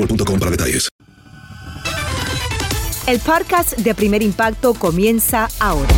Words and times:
boostmobile.com 0.00 0.38
para 0.38 0.50
detalles. 0.50 0.88
El 3.06 3.18
podcast 3.20 3.76
de 3.78 3.94
Primer 3.94 4.22
Impacto 4.22 4.74
comienza 4.74 5.48
ahora. 5.58 5.88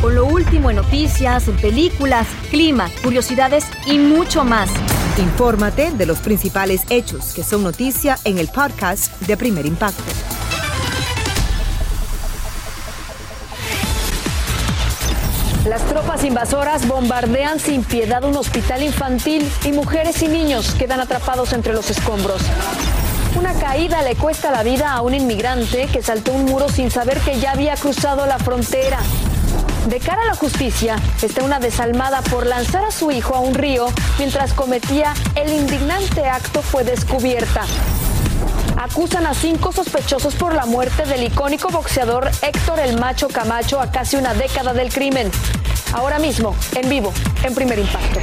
Con 0.00 0.14
lo 0.14 0.26
último 0.26 0.70
en 0.70 0.76
noticias, 0.76 1.48
en 1.48 1.56
películas, 1.56 2.26
clima, 2.50 2.90
curiosidades 3.02 3.64
y 3.86 3.98
mucho 3.98 4.44
más. 4.44 4.70
Infórmate 5.18 5.90
de 5.92 6.06
los 6.06 6.18
principales 6.18 6.82
hechos 6.90 7.32
que 7.34 7.42
son 7.42 7.62
noticia 7.62 8.18
en 8.24 8.38
el 8.38 8.48
podcast 8.48 9.20
de 9.22 9.36
Primer 9.36 9.66
Impacto. 9.66 10.02
Las 15.68 15.84
tropas 15.86 16.24
invasoras 16.24 16.88
bombardean 16.88 17.60
sin 17.60 17.84
piedad 17.84 18.24
un 18.24 18.36
hospital 18.36 18.82
infantil 18.82 19.46
y 19.64 19.72
mujeres 19.72 20.22
y 20.22 20.28
niños 20.28 20.74
quedan 20.78 21.00
atrapados 21.00 21.52
entre 21.52 21.74
los 21.74 21.90
escombros. 21.90 22.40
Una 23.38 23.54
caída 23.54 24.02
le 24.02 24.16
cuesta 24.16 24.50
la 24.50 24.64
vida 24.64 24.92
a 24.92 25.00
un 25.00 25.14
inmigrante 25.14 25.86
que 25.86 26.02
saltó 26.02 26.32
un 26.32 26.46
muro 26.46 26.68
sin 26.68 26.90
saber 26.90 27.20
que 27.20 27.38
ya 27.38 27.52
había 27.52 27.76
cruzado 27.76 28.26
la 28.26 28.36
frontera. 28.36 28.98
De 29.86 30.00
cara 30.00 30.22
a 30.22 30.26
la 30.26 30.34
justicia 30.34 30.96
está 31.22 31.44
una 31.44 31.60
desalmada 31.60 32.20
por 32.22 32.46
lanzar 32.46 32.84
a 32.84 32.90
su 32.90 33.12
hijo 33.12 33.36
a 33.36 33.40
un 33.40 33.54
río 33.54 33.86
mientras 34.18 34.52
cometía 34.52 35.14
el 35.36 35.52
indignante 35.52 36.26
acto 36.26 36.62
fue 36.62 36.82
descubierta. 36.82 37.62
Acusan 38.76 39.24
a 39.24 39.34
cinco 39.34 39.70
sospechosos 39.70 40.34
por 40.34 40.52
la 40.52 40.66
muerte 40.66 41.04
del 41.04 41.22
icónico 41.22 41.68
boxeador 41.68 42.28
Héctor 42.42 42.80
el 42.80 42.98
Macho 42.98 43.28
Camacho 43.28 43.80
a 43.80 43.92
casi 43.92 44.16
una 44.16 44.34
década 44.34 44.74
del 44.74 44.92
crimen. 44.92 45.30
Ahora 45.92 46.18
mismo, 46.18 46.56
en 46.74 46.88
vivo, 46.88 47.12
en 47.44 47.54
primer 47.54 47.78
impacto. 47.78 48.18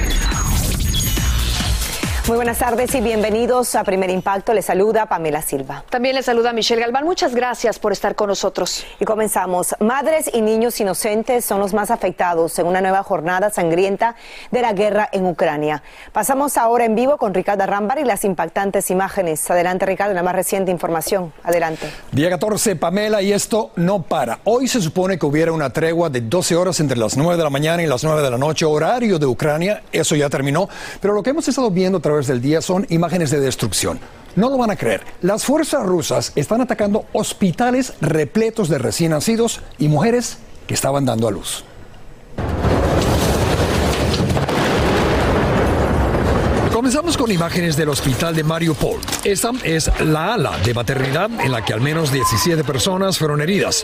Muy 2.28 2.38
buenas 2.38 2.58
tardes 2.58 2.96
y 2.96 3.02
bienvenidos 3.02 3.76
a 3.76 3.84
Primer 3.84 4.10
Impacto. 4.10 4.52
Les 4.56 4.66
saluda 4.66 5.06
Pamela 5.06 5.44
Silva. 5.44 5.84
También 5.92 6.16
le 6.16 6.24
saluda 6.24 6.54
Michelle 6.54 6.82
Galván. 6.82 7.06
Muchas 7.06 7.36
gracias 7.36 7.78
por 7.78 7.92
estar 7.92 8.16
con 8.16 8.30
nosotros. 8.30 8.84
Y 9.00 9.06
comenzamos. 9.06 9.76
Madres 9.80 10.32
y 10.34 10.42
niños 10.42 10.80
inocentes 10.80 11.46
son 11.46 11.60
los 11.60 11.76
más 11.76 11.92
afectados 11.92 12.58
en 12.58 12.66
una 12.66 12.82
nueva 12.82 13.04
jornada 13.04 13.52
sangrienta 13.52 14.16
de 14.50 14.64
la 14.64 14.74
guerra 14.74 15.08
en 15.12 15.28
Ucrania. 15.28 15.84
Pasamos 16.14 16.58
ahora 16.58 16.86
en 16.86 16.96
vivo 16.96 17.18
con 17.18 17.32
Ricardo 17.32 17.64
Rambar 17.68 18.00
y 18.00 18.06
las 18.06 18.26
impactantes 18.26 18.90
imágenes. 18.90 19.48
Adelante, 19.52 19.86
Ricardo, 19.86 20.16
la 20.16 20.24
más 20.24 20.34
reciente 20.34 20.72
información. 20.72 21.32
Adelante. 21.44 21.92
Día 22.12 22.32
14, 22.32 22.76
Pamela, 22.76 23.22
y 23.22 23.34
esto 23.34 23.70
no 23.76 24.02
para. 24.02 24.40
Hoy 24.46 24.68
se 24.68 24.82
supone 24.82 25.20
que 25.20 25.28
hubiera 25.28 25.52
una 25.52 25.70
tregua 25.70 26.10
de 26.10 26.22
12 26.22 26.56
horas 26.56 26.80
entre 26.80 26.98
las 26.98 27.18
9 27.18 27.38
de 27.38 27.44
la 27.44 27.52
mañana 27.52 27.84
y 27.84 27.86
las 27.86 28.04
9 28.04 28.24
de 28.24 28.32
la 28.32 28.40
noche, 28.40 28.66
horario 28.66 29.20
de 29.20 29.28
Ucrania. 29.28 29.84
Eso 29.92 30.16
ya 30.16 30.28
terminó. 30.28 30.68
Pero 31.00 31.14
lo 31.14 31.22
que 31.22 31.30
hemos 31.30 31.48
estado 31.48 31.70
viendo 31.70 32.00
a 32.00 32.02
través 32.02 32.15
del 32.24 32.42
día 32.42 32.62
son 32.62 32.86
imágenes 32.90 33.32
de 33.32 33.40
destrucción. 33.40 34.00
No 34.36 34.50
lo 34.50 34.58
van 34.58 34.72
a 34.72 34.76
creer. 34.76 35.02
Las 35.22 35.46
fuerzas 35.46 35.86
rusas 35.86 36.32
están 36.36 36.62
atacando 36.62 37.06
hospitales 37.14 37.94
repletos 38.02 38.70
de 38.70 38.78
recién 38.78 39.12
nacidos 39.12 39.62
y 39.78 39.88
mujeres 39.88 40.38
que 40.68 40.74
estaban 40.74 41.06
dando 41.06 41.28
a 41.28 41.32
luz. 41.32 41.64
Comenzamos 46.86 47.18
con 47.18 47.32
imágenes 47.32 47.76
del 47.76 47.90
hospital 47.90 48.36
de 48.36 48.44
Mariupol. 48.44 49.00
Esta 49.24 49.50
es 49.64 49.90
la 50.02 50.36
ala 50.36 50.56
de 50.64 50.72
maternidad 50.72 51.32
en 51.44 51.52
la 51.52 51.66
que 51.66 51.74
al 51.74 51.82
menos 51.82 52.12
17 52.12 52.64
personas 52.64 53.18
fueron 53.18 53.42
heridas. 53.42 53.84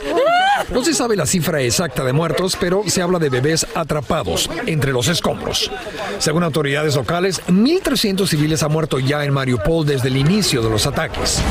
No 0.72 0.84
se 0.84 0.94
sabe 0.94 1.16
la 1.16 1.26
cifra 1.26 1.64
exacta 1.64 2.04
de 2.04 2.14
muertos, 2.14 2.56
pero 2.60 2.84
se 2.86 3.02
habla 3.02 3.18
de 3.18 3.30
bebés 3.30 3.66
atrapados 3.74 4.52
entre 4.68 4.92
los 4.92 5.08
escombros. 5.08 5.72
Según 6.20 6.44
autoridades 6.44 6.96
locales, 6.96 7.42
1.300 7.48 8.28
civiles 8.28 8.62
han 8.62 8.72
muerto 8.72 9.00
ya 9.00 9.26
en 9.26 9.34
Mariupol 9.34 9.84
desde 9.84 10.10
el 10.10 10.18
inicio 10.18 10.62
de 10.62 10.70
los 10.70 10.86
ataques. 10.86 11.42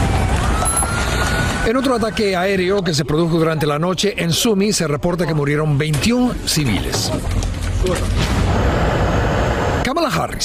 En 1.66 1.76
otro 1.76 1.96
ataque 1.96 2.36
aéreo 2.36 2.84
que 2.84 2.94
se 2.94 3.04
produjo 3.04 3.38
durante 3.40 3.66
la 3.66 3.80
noche 3.80 4.14
en 4.18 4.32
Sumi 4.32 4.72
se 4.72 4.86
reporta 4.86 5.26
que 5.26 5.34
murieron 5.34 5.76
21 5.76 6.32
civiles. 6.46 7.10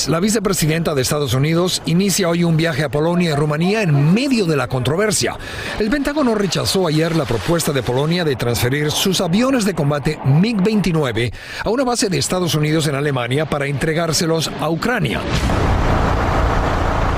La 0.07 0.21
vicepresidenta 0.21 0.95
de 0.95 1.01
Estados 1.01 1.33
Unidos, 1.33 1.81
inicia 1.85 2.29
hoy 2.29 2.45
un 2.45 2.55
viaje 2.55 2.85
a 2.85 2.89
Polonia 2.89 3.31
y 3.31 3.35
Rumanía 3.35 3.81
en 3.81 4.13
medio 4.13 4.45
de 4.45 4.55
la 4.55 4.69
controversia. 4.69 5.37
El 5.79 5.89
Pentágono 5.89 6.33
rechazó 6.33 6.87
ayer 6.87 7.13
la 7.13 7.25
propuesta 7.25 7.73
de 7.73 7.83
Polonia 7.83 8.23
de 8.23 8.37
transferir 8.37 8.89
sus 8.89 9.19
aviones 9.19 9.65
de 9.65 9.73
combate 9.73 10.17
MiG-29 10.23 11.33
a 11.65 11.69
una 11.69 11.83
base 11.83 12.07
de 12.07 12.17
Estados 12.17 12.55
Unidos 12.55 12.87
en 12.87 12.95
Alemania 12.95 13.47
para 13.47 13.65
entregárselos 13.65 14.49
a 14.61 14.69
Ucrania. 14.69 15.19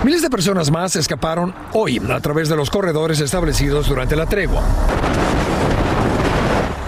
Miles 0.03 0.24
de 0.24 0.29
personas 0.31 0.72
más 0.72 0.95
escaparon 0.95 1.53
hoy 1.74 2.01
a 2.09 2.19
través 2.22 2.50
de 2.50 2.56
los 2.56 2.72
corredores 2.72 3.19
establecidos 3.19 3.88
durante 3.88 4.16
la 4.16 4.25
tregua. 4.25 4.63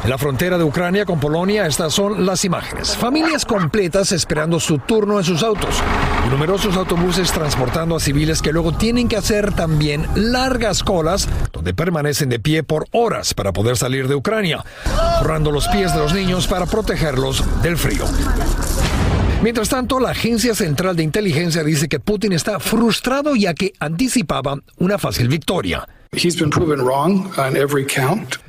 La 0.10 0.18
frontera 0.18 0.58
de 0.58 0.64
Ucrania 0.64 1.06
con 1.06 1.20
Polonia, 1.20 1.68
estas 1.68 1.94
son 1.94 2.26
las 2.26 2.44
imágenes. 2.44 2.98
Familias 2.98 3.46
completas 3.46 4.12
esperando 4.12 4.60
su 4.60 4.80
turno 4.80 5.20
en 5.20 5.24
sus 5.24 5.44
autos 5.44 5.84
y 6.26 6.32
numerosos 6.32 6.76
autobuses 6.78 7.32
transportando 7.32 7.96
a 7.96 8.00
civiles 8.00 8.42
que 8.42 8.52
luego 8.52 8.72
tienen 8.72 9.08
que 9.08 9.18
hacer 9.18 9.54
también 9.54 10.08
largas 10.16 10.82
colas 10.82 11.30
donde 11.54 11.76
permanecen 11.76 12.30
de 12.30 12.40
pie 12.40 12.64
por 12.64 12.88
horas 12.92 13.36
para 13.36 13.54
poder 13.54 13.78
salir 13.78 14.08
de 14.08 14.16
Ucrania, 14.16 14.66
forrando 15.20 15.52
los 15.52 15.68
pies 15.68 15.94
de 15.94 16.00
los 16.00 16.12
niños 16.12 16.48
para 16.48 16.66
protegerlos 16.66 17.44
del 17.62 17.78
frío. 17.78 18.06
Mientras 19.44 19.70
tanto, 19.70 20.00
la 20.00 20.10
Agencia 20.10 20.56
Central 20.56 20.96
de 20.96 21.04
Inteligencia 21.04 21.64
dice 21.64 21.88
que 21.88 22.00
Putin 22.00 22.34
está 22.34 22.60
frustrado 22.60 23.36
ya 23.36 23.54
que 23.54 23.74
anticipaba 23.80 24.58
una 24.80 24.98
fácil 24.98 25.28
victoria. 25.28 25.88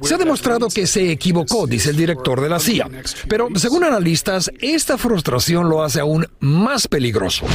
Se 0.02 0.14
ha 0.14 0.18
demostrado 0.18 0.68
que 0.68 0.86
se 0.86 1.12
equivocó, 1.12 1.66
dice 1.66 1.90
el 1.90 1.96
director 1.96 2.40
de 2.40 2.48
la 2.48 2.58
CIA. 2.58 2.88
Pero 3.28 3.48
según 3.54 3.84
analistas, 3.84 4.50
esta 4.60 4.96
frustración 4.96 5.68
lo 5.68 5.82
hace 5.82 6.00
aún 6.00 6.26
más 6.40 6.88
peligroso. 6.88 7.46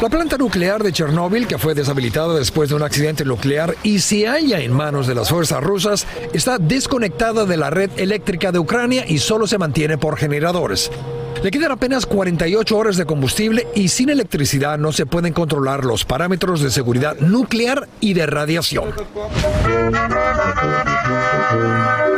La 0.00 0.08
planta 0.08 0.36
nuclear 0.36 0.82
de 0.82 0.92
Chernóbil, 0.92 1.46
que 1.46 1.58
fue 1.58 1.74
deshabilitada 1.74 2.34
después 2.34 2.68
de 2.68 2.74
un 2.74 2.82
accidente 2.82 3.24
nuclear 3.24 3.76
y 3.82 4.00
se 4.00 4.26
halla 4.26 4.60
en 4.60 4.72
manos 4.72 5.06
de 5.06 5.14
las 5.14 5.28
fuerzas 5.28 5.62
rusas, 5.62 6.06
está 6.32 6.58
desconectada 6.58 7.44
de 7.44 7.56
la 7.56 7.70
red 7.70 7.90
eléctrica 7.96 8.50
de 8.50 8.58
Ucrania 8.58 9.04
y 9.06 9.18
solo 9.18 9.46
se 9.46 9.58
mantiene 9.58 9.98
por 9.98 10.16
generadores. 10.16 10.90
Le 11.42 11.50
quedan 11.50 11.72
apenas 11.72 12.06
48 12.06 12.76
horas 12.76 12.96
de 12.96 13.04
combustible 13.04 13.66
y 13.74 13.88
sin 13.88 14.10
electricidad 14.10 14.78
no 14.78 14.92
se 14.92 15.06
pueden 15.06 15.32
controlar 15.32 15.84
los 15.84 16.04
parámetros 16.04 16.60
de 16.60 16.70
seguridad 16.70 17.16
nuclear 17.18 17.88
y 18.00 18.14
de 18.14 18.26
radiación. 18.26 18.92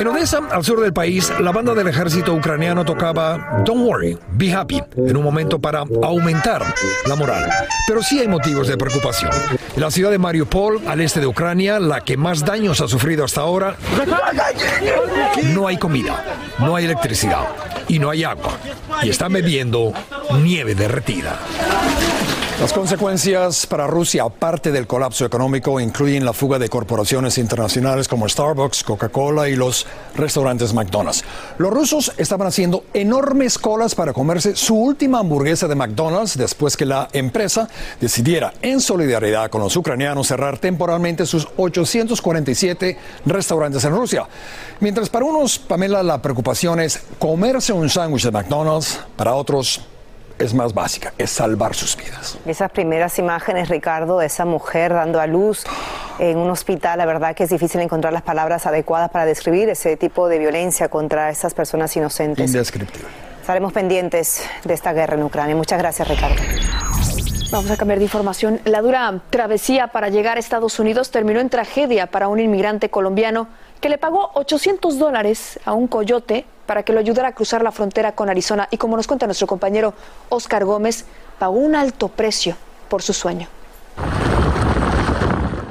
En 0.01 0.07
Odessa, 0.09 0.41
al 0.51 0.65
sur 0.65 0.81
del 0.81 0.93
país, 0.93 1.33
la 1.41 1.53
banda 1.53 1.75
del 1.75 1.89
ejército 1.89 2.35
ucraniano 2.35 2.85
tocaba 2.85 3.63
Don't 3.65 3.87
Worry, 3.87 4.19
Be 4.33 4.53
Happy, 4.53 4.83
en 4.97 5.17
un 5.17 5.23
momento 5.23 5.59
para 5.59 5.85
aumentar 6.03 6.75
la 7.07 7.15
moral. 7.15 7.49
Pero 7.87 8.03
sí 8.03 8.19
hay 8.19 8.29
motivos 8.29 8.69
de 8.69 8.77
preocupación. 8.77 9.31
En 9.75 9.81
la 9.81 9.91
ciudad 9.91 10.11
de 10.11 10.19
Mariupol, 10.19 10.81
al 10.87 11.01
este 11.01 11.21
de 11.21 11.27
Ucrania, 11.27 11.79
la 11.79 12.01
que 12.01 12.17
más 12.17 12.45
daños 12.45 12.81
ha 12.81 12.89
sufrido 12.89 13.25
hasta 13.25 13.41
ahora, 13.41 13.77
no 15.55 15.67
hay 15.67 15.79
comida, 15.79 16.25
no 16.59 16.77
hay 16.77 16.85
electricidad 16.85 17.45
y 17.89 17.99
no 17.99 18.11
hay 18.11 18.25
agua. 18.25 18.59
Y 19.03 19.11
están 19.11 19.33
bebiendo 19.33 19.93
nieve 20.43 20.75
derretida. 20.75 21.39
Las 22.61 22.73
consecuencias 22.73 23.67
para 23.67 23.89
Rusia, 23.89 24.23
aparte 24.23 24.71
del 24.71 24.87
colapso 24.87 25.27
económico, 25.27 25.81
incluyen 25.81 26.25
la 26.25 26.33
fuga 26.33 26.57
de 26.57 26.69
corporaciones 26.69 27.37
internacionales 27.37 28.07
como 28.07 28.29
Starbucks, 28.29 28.85
Coca-Cola 28.85 29.49
y 29.49 29.57
los 29.57 29.85
restaurantes 30.15 30.73
McDonald's. 30.73 31.25
Los 31.59 31.73
rusos 31.73 32.13
estaban 32.17 32.47
haciendo 32.47 32.85
enormes 32.95 33.59
colas 33.59 33.97
para 33.97 34.13
comerse 34.13 34.55
su 34.55 34.77
última 34.77 35.19
hamburguesa 35.19 35.67
de 35.67 35.75
McDonald's 35.75 36.39
después 36.39 36.77
que 36.77 36.87
la 36.87 37.09
empresa 37.13 37.69
decidiera, 38.01 38.55
en 38.63 38.81
solidaridad 38.81 39.51
con 39.51 39.61
los 39.61 39.77
ucranianos, 39.77 40.29
cerrar 40.29 40.57
temporalmente 40.59 41.27
sus 41.27 41.49
847 41.57 42.97
restaurantes 43.27 43.85
en 43.85 43.97
Rusia. 43.97 44.29
Mientras 44.79 45.11
para 45.11 45.25
unos, 45.25 45.59
Pamela, 45.59 46.05
la 46.05 46.23
preocupación 46.23 46.79
es 46.79 47.03
comerse 47.19 47.73
un 47.73 47.91
sándwich 47.91 48.23
de 48.23 48.31
McDonald's, 48.31 49.01
para 49.17 49.35
otros 49.35 49.81
es 50.39 50.55
más 50.55 50.75
básica, 50.75 51.13
es 51.19 51.31
salvar 51.31 51.75
sus 51.75 51.97
vidas. 51.97 52.39
Esas 52.47 52.71
primeras 52.71 53.19
imágenes, 53.19 53.69
Ricardo, 53.69 54.19
de 54.19 54.27
esa 54.27 54.45
mujer 54.45 54.93
dando 54.93 55.21
a 55.21 55.27
luz 55.27 55.65
en 56.19 56.39
un 56.39 56.51
hospital, 56.51 56.99
la 56.99 57.07
verdad 57.07 57.35
que 57.35 57.45
es 57.45 57.51
difícil 57.51 57.81
encontrar 57.81 58.13
las 58.13 58.23
palabras 58.23 58.67
adecuadas 58.67 59.11
para 59.11 59.25
describir 59.27 59.69
ese 59.69 59.97
tipo 59.97 60.29
de 60.29 60.39
violencia 60.39 60.89
contra 60.89 61.31
esas 61.31 61.55
personas 61.55 61.97
inocentes. 61.97 62.47
Indescriptible. 62.47 63.09
Estaremos 63.41 63.73
pendientes 63.73 64.43
de 64.65 64.73
esta 64.75 64.93
guerra 64.93 65.17
en 65.17 65.23
Ucrania. 65.23 65.55
Muchas 65.55 65.79
gracias, 65.79 66.09
Ricardo. 66.09 66.37
Vamos 67.51 67.71
a 67.71 67.77
cambiar 67.77 67.99
de 67.99 68.05
información. 68.05 68.61
La 68.65 68.81
dura 68.81 69.21
travesía 69.31 69.89
para 69.89 70.09
llegar 70.09 70.39
a 70.39 70.41
Estados 70.41 70.79
Unidos 70.79 71.11
terminó 71.11 71.41
en 71.41 71.51
tragedia 71.51 72.07
para 72.07 72.29
un 72.29 72.41
inmigrante 72.41 72.89
colombiano 72.89 73.49
que 73.81 73.89
le 73.89 73.99
pagó 73.99 74.31
800 74.35 74.99
dólares 74.99 75.61
a 75.65 75.75
un 75.75 75.87
coyote 75.87 76.47
para 76.67 76.83
que 76.83 76.93
lo 76.93 77.01
ayudara 77.01 77.29
a 77.29 77.33
cruzar 77.33 77.63
la 77.63 77.73
frontera 77.73 78.13
con 78.13 78.29
Arizona. 78.29 78.69
Y 78.71 78.77
como 78.77 78.97
nos 78.97 79.07
cuenta 79.07 79.27
nuestro 79.27 79.47
compañero 79.47 79.95
Oscar 80.29 80.65
Gómez, 80.65 81.05
pagó 81.39 81.57
un 81.59 81.75
alto 81.75 82.09
precio 82.09 82.57
por 82.89 83.03
su 83.03 83.13
sueño. 83.13 83.49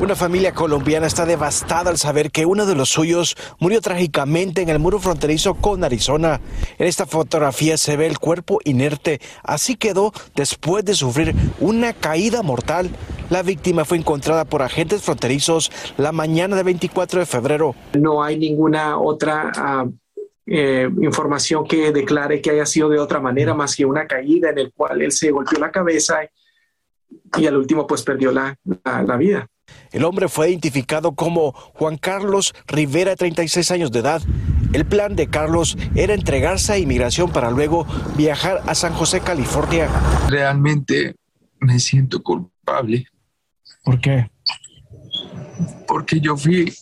Una 0.03 0.15
familia 0.17 0.53
colombiana 0.53 1.07
está 1.07 1.25
devastada 1.25 1.89
al 1.89 1.97
saber 1.97 2.29
que 2.29 2.45
uno 2.45 2.65
de 2.65 2.75
los 2.75 2.89
suyos 2.89 3.37
murió 3.59 3.79
trágicamente 3.79 4.61
en 4.61 4.67
el 4.67 4.77
muro 4.77 4.99
fronterizo 4.99 5.53
con 5.53 5.81
Arizona. 5.85 6.41
En 6.77 6.87
esta 6.87 7.05
fotografía 7.05 7.77
se 7.77 7.95
ve 7.95 8.07
el 8.07 8.19
cuerpo 8.19 8.59
inerte. 8.65 9.21
Así 9.43 9.75
quedó 9.77 10.11
después 10.35 10.83
de 10.83 10.95
sufrir 10.95 11.33
una 11.61 11.93
caída 11.93 12.43
mortal. 12.43 12.89
La 13.29 13.43
víctima 13.43 13.85
fue 13.85 13.97
encontrada 13.97 14.43
por 14.43 14.61
agentes 14.61 15.01
fronterizos 15.03 15.71
la 15.95 16.11
mañana 16.11 16.57
del 16.57 16.65
24 16.65 17.21
de 17.21 17.25
febrero. 17.25 17.73
No 17.93 18.21
hay 18.21 18.37
ninguna 18.37 18.99
otra 18.99 19.53
ah, 19.55 19.85
eh, 20.45 20.89
información 21.01 21.65
que 21.65 21.91
declare 21.91 22.41
que 22.41 22.51
haya 22.51 22.65
sido 22.65 22.89
de 22.89 22.99
otra 22.99 23.19
manera 23.19 23.53
más 23.53 23.75
que 23.75 23.85
una 23.85 24.07
caída 24.07 24.49
en 24.49 24.59
el 24.59 24.73
cual 24.73 25.01
él 25.01 25.11
se 25.11 25.31
golpeó 25.31 25.59
la 25.59 25.71
cabeza 25.71 26.19
y 27.37 27.45
al 27.45 27.57
último 27.57 27.87
pues 27.87 28.03
perdió 28.03 28.31
la, 28.31 28.57
la, 28.83 29.03
la 29.03 29.17
vida. 29.17 29.47
El 29.91 30.03
hombre 30.03 30.27
fue 30.27 30.49
identificado 30.49 31.13
como 31.13 31.51
Juan 31.51 31.97
Carlos 31.97 32.53
Rivera, 32.67 33.11
de 33.11 33.17
36 33.17 33.71
años 33.71 33.91
de 33.91 33.99
edad. 33.99 34.21
El 34.73 34.85
plan 34.85 35.15
de 35.15 35.27
Carlos 35.27 35.77
era 35.95 36.13
entregarse 36.13 36.73
a 36.73 36.77
inmigración 36.77 37.31
para 37.31 37.51
luego 37.51 37.85
viajar 38.17 38.61
a 38.65 38.75
San 38.75 38.93
José, 38.93 39.21
California. 39.21 39.87
Realmente 40.29 41.15
me 41.59 41.79
siento 41.79 42.21
culpable. 42.23 43.05
¿Por 43.83 44.01
qué? 44.01 44.29
Porque 45.87 46.19
yo 46.19 46.35
fui 46.35 46.73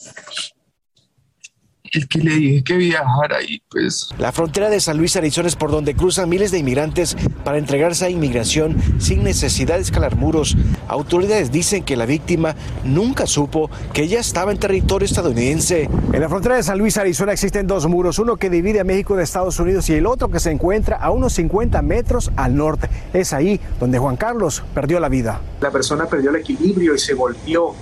el 1.92 2.08
que 2.08 2.20
le 2.20 2.36
dije 2.36 2.64
que 2.64 2.78
viajara 2.78 3.42
y 3.42 3.62
pues... 3.70 4.10
La 4.18 4.32
frontera 4.32 4.70
de 4.70 4.80
San 4.80 4.98
Luis, 4.98 5.16
Arizona 5.16 5.48
es 5.48 5.56
por 5.56 5.72
donde 5.72 5.96
cruzan 5.96 6.30
miles 6.30 6.52
de 6.52 6.60
inmigrantes 6.60 7.18
para 7.44 7.58
entregarse 7.58 8.06
a 8.06 8.10
inmigración 8.10 8.78
sin 9.00 9.24
necesidad 9.24 9.76
de 9.76 9.82
escalar 9.82 10.16
muros. 10.16 10.56
Autoridades 10.88 11.52
dicen 11.52 11.84
que 11.84 11.98
la 11.98 12.06
víctima 12.06 12.56
nunca 12.84 13.28
supo 13.28 13.70
que 13.94 14.04
ella 14.04 14.20
estaba 14.20 14.52
en 14.52 14.60
territorio 14.60 15.06
estadounidense. 15.06 15.90
En 16.14 16.22
la 16.22 16.30
frontera 16.30 16.56
de 16.56 16.64
San 16.64 16.78
Luis, 16.78 16.98
Arizona 16.98 17.34
existen 17.34 17.68
dos 17.68 17.88
muros, 17.88 18.20
uno 18.20 18.38
que 18.38 18.50
divide 18.50 18.80
a 18.80 18.84
México 18.84 19.16
de 19.16 19.24
Estados 19.24 19.60
Unidos 19.60 19.90
y 19.90 19.94
el 19.94 20.06
otro 20.06 20.30
que 20.30 20.40
se 20.40 20.52
encuentra 20.52 20.98
a 20.98 21.12
unos 21.12 21.34
50 21.34 21.82
metros 21.82 22.32
al 22.36 22.56
norte. 22.56 22.90
Es 23.14 23.34
ahí 23.34 23.60
donde 23.80 24.00
Juan 24.00 24.16
Carlos 24.16 24.64
perdió 24.74 25.00
la 25.00 25.10
vida. 25.10 25.42
La 25.60 25.72
persona 25.72 26.06
perdió 26.06 26.30
el 26.30 26.38
equilibrio 26.38 26.96
y 26.96 27.00
se 27.00 27.14
golpeó 27.14 27.76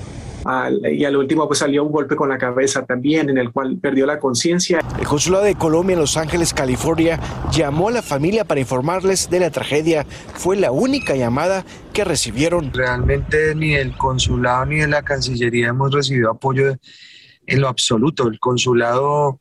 al, 0.45 0.81
y 0.91 1.05
al 1.05 1.15
último 1.15 1.47
pues 1.47 1.59
salió 1.59 1.83
un 1.83 1.91
golpe 1.91 2.15
con 2.15 2.29
la 2.29 2.37
cabeza 2.37 2.85
también 2.85 3.29
en 3.29 3.37
el 3.37 3.51
cual 3.51 3.77
perdió 3.77 4.05
la 4.05 4.19
conciencia. 4.19 4.79
El 4.99 5.07
consulado 5.07 5.43
de 5.43 5.55
Colombia 5.55 5.93
en 5.93 5.99
Los 5.99 6.17
Ángeles, 6.17 6.53
California, 6.53 7.19
llamó 7.51 7.89
a 7.89 7.91
la 7.91 8.01
familia 8.01 8.45
para 8.45 8.59
informarles 8.59 9.29
de 9.29 9.39
la 9.39 9.49
tragedia. 9.49 10.05
Fue 10.35 10.57
la 10.57 10.71
única 10.71 11.15
llamada 11.15 11.65
que 11.93 12.03
recibieron. 12.03 12.71
Realmente 12.73 13.55
ni 13.55 13.71
del 13.71 13.95
consulado 13.97 14.65
ni 14.65 14.77
de 14.77 14.87
la 14.87 15.03
Cancillería 15.03 15.69
hemos 15.69 15.93
recibido 15.93 16.31
apoyo 16.31 16.75
en 17.45 17.61
lo 17.61 17.67
absoluto. 17.67 18.27
El 18.27 18.39
consulado 18.39 19.39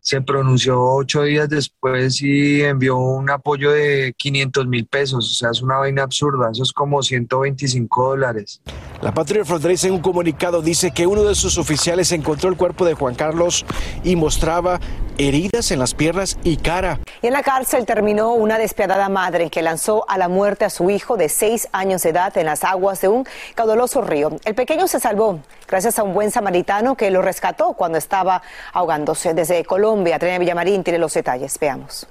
se 0.00 0.20
pronunció 0.22 0.82
ocho 0.82 1.22
días 1.22 1.48
después 1.48 2.22
y 2.22 2.62
envió 2.62 2.96
un 2.96 3.30
apoyo 3.30 3.70
de 3.70 4.14
500 4.16 4.66
mil 4.66 4.86
pesos. 4.86 5.30
O 5.30 5.34
sea, 5.34 5.50
es 5.50 5.62
una 5.62 5.76
vaina 5.76 6.02
absurda. 6.02 6.50
Eso 6.50 6.62
es 6.62 6.72
como 6.72 7.02
125 7.02 8.08
dólares. 8.08 8.60
La 9.02 9.12
patrulla 9.12 9.44
fronteriza 9.44 9.88
en 9.88 9.94
un 9.94 10.00
comunicado 10.00 10.62
dice 10.62 10.90
que 10.90 11.06
uno 11.06 11.24
de 11.24 11.34
sus 11.34 11.58
oficiales 11.58 12.12
encontró 12.12 12.48
el 12.48 12.56
cuerpo 12.56 12.84
de 12.84 12.94
Juan 12.94 13.14
Carlos 13.14 13.64
y 14.04 14.16
mostraba 14.16 14.80
heridas 15.18 15.70
en 15.70 15.78
las 15.78 15.94
piernas 15.94 16.38
y 16.44 16.56
cara. 16.56 16.98
Y 17.22 17.26
en 17.26 17.34
la 17.34 17.42
cárcel 17.42 17.84
terminó 17.84 18.32
una 18.32 18.58
despiadada 18.58 19.08
madre 19.10 19.50
que 19.50 19.60
lanzó 19.60 20.08
a 20.08 20.16
la 20.16 20.28
muerte 20.28 20.64
a 20.64 20.70
su 20.70 20.88
hijo 20.90 21.18
de 21.18 21.28
seis 21.28 21.68
años 21.72 22.02
de 22.02 22.10
edad 22.10 22.36
en 22.38 22.46
las 22.46 22.64
aguas 22.64 23.00
de 23.02 23.08
un 23.08 23.26
caudaloso 23.54 24.00
río. 24.00 24.38
El 24.44 24.54
pequeño 24.54 24.88
se 24.88 24.98
salvó 24.98 25.40
gracias 25.68 25.98
a 25.98 26.02
un 26.02 26.14
buen 26.14 26.30
samaritano 26.30 26.96
que 26.96 27.10
lo 27.10 27.22
rescató 27.22 27.74
cuando 27.74 27.98
estaba 27.98 28.42
ahogándose. 28.72 29.34
Desde 29.34 29.64
Colombia, 29.64 29.89
Trina 30.18 30.38
Villamarín 30.38 30.84
tiene 30.84 30.98
los 30.98 31.14
detalles. 31.14 31.58
Veamos. 31.58 32.06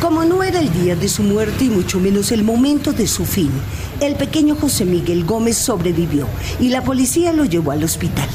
Como 0.00 0.24
no 0.24 0.42
era 0.42 0.58
el 0.58 0.72
día 0.72 0.96
de 0.96 1.08
su 1.08 1.22
muerte 1.22 1.64
y 1.64 1.70
mucho 1.70 2.00
menos 2.00 2.32
el 2.32 2.42
momento 2.42 2.92
de 2.92 3.06
su 3.06 3.24
fin, 3.24 3.52
el 4.00 4.16
pequeño 4.16 4.56
José 4.56 4.84
Miguel 4.84 5.24
Gómez 5.24 5.56
sobrevivió 5.56 6.26
y 6.58 6.70
la 6.70 6.82
policía 6.82 7.32
lo 7.32 7.44
llevó 7.44 7.70
al 7.70 7.84
hospital. 7.84 8.28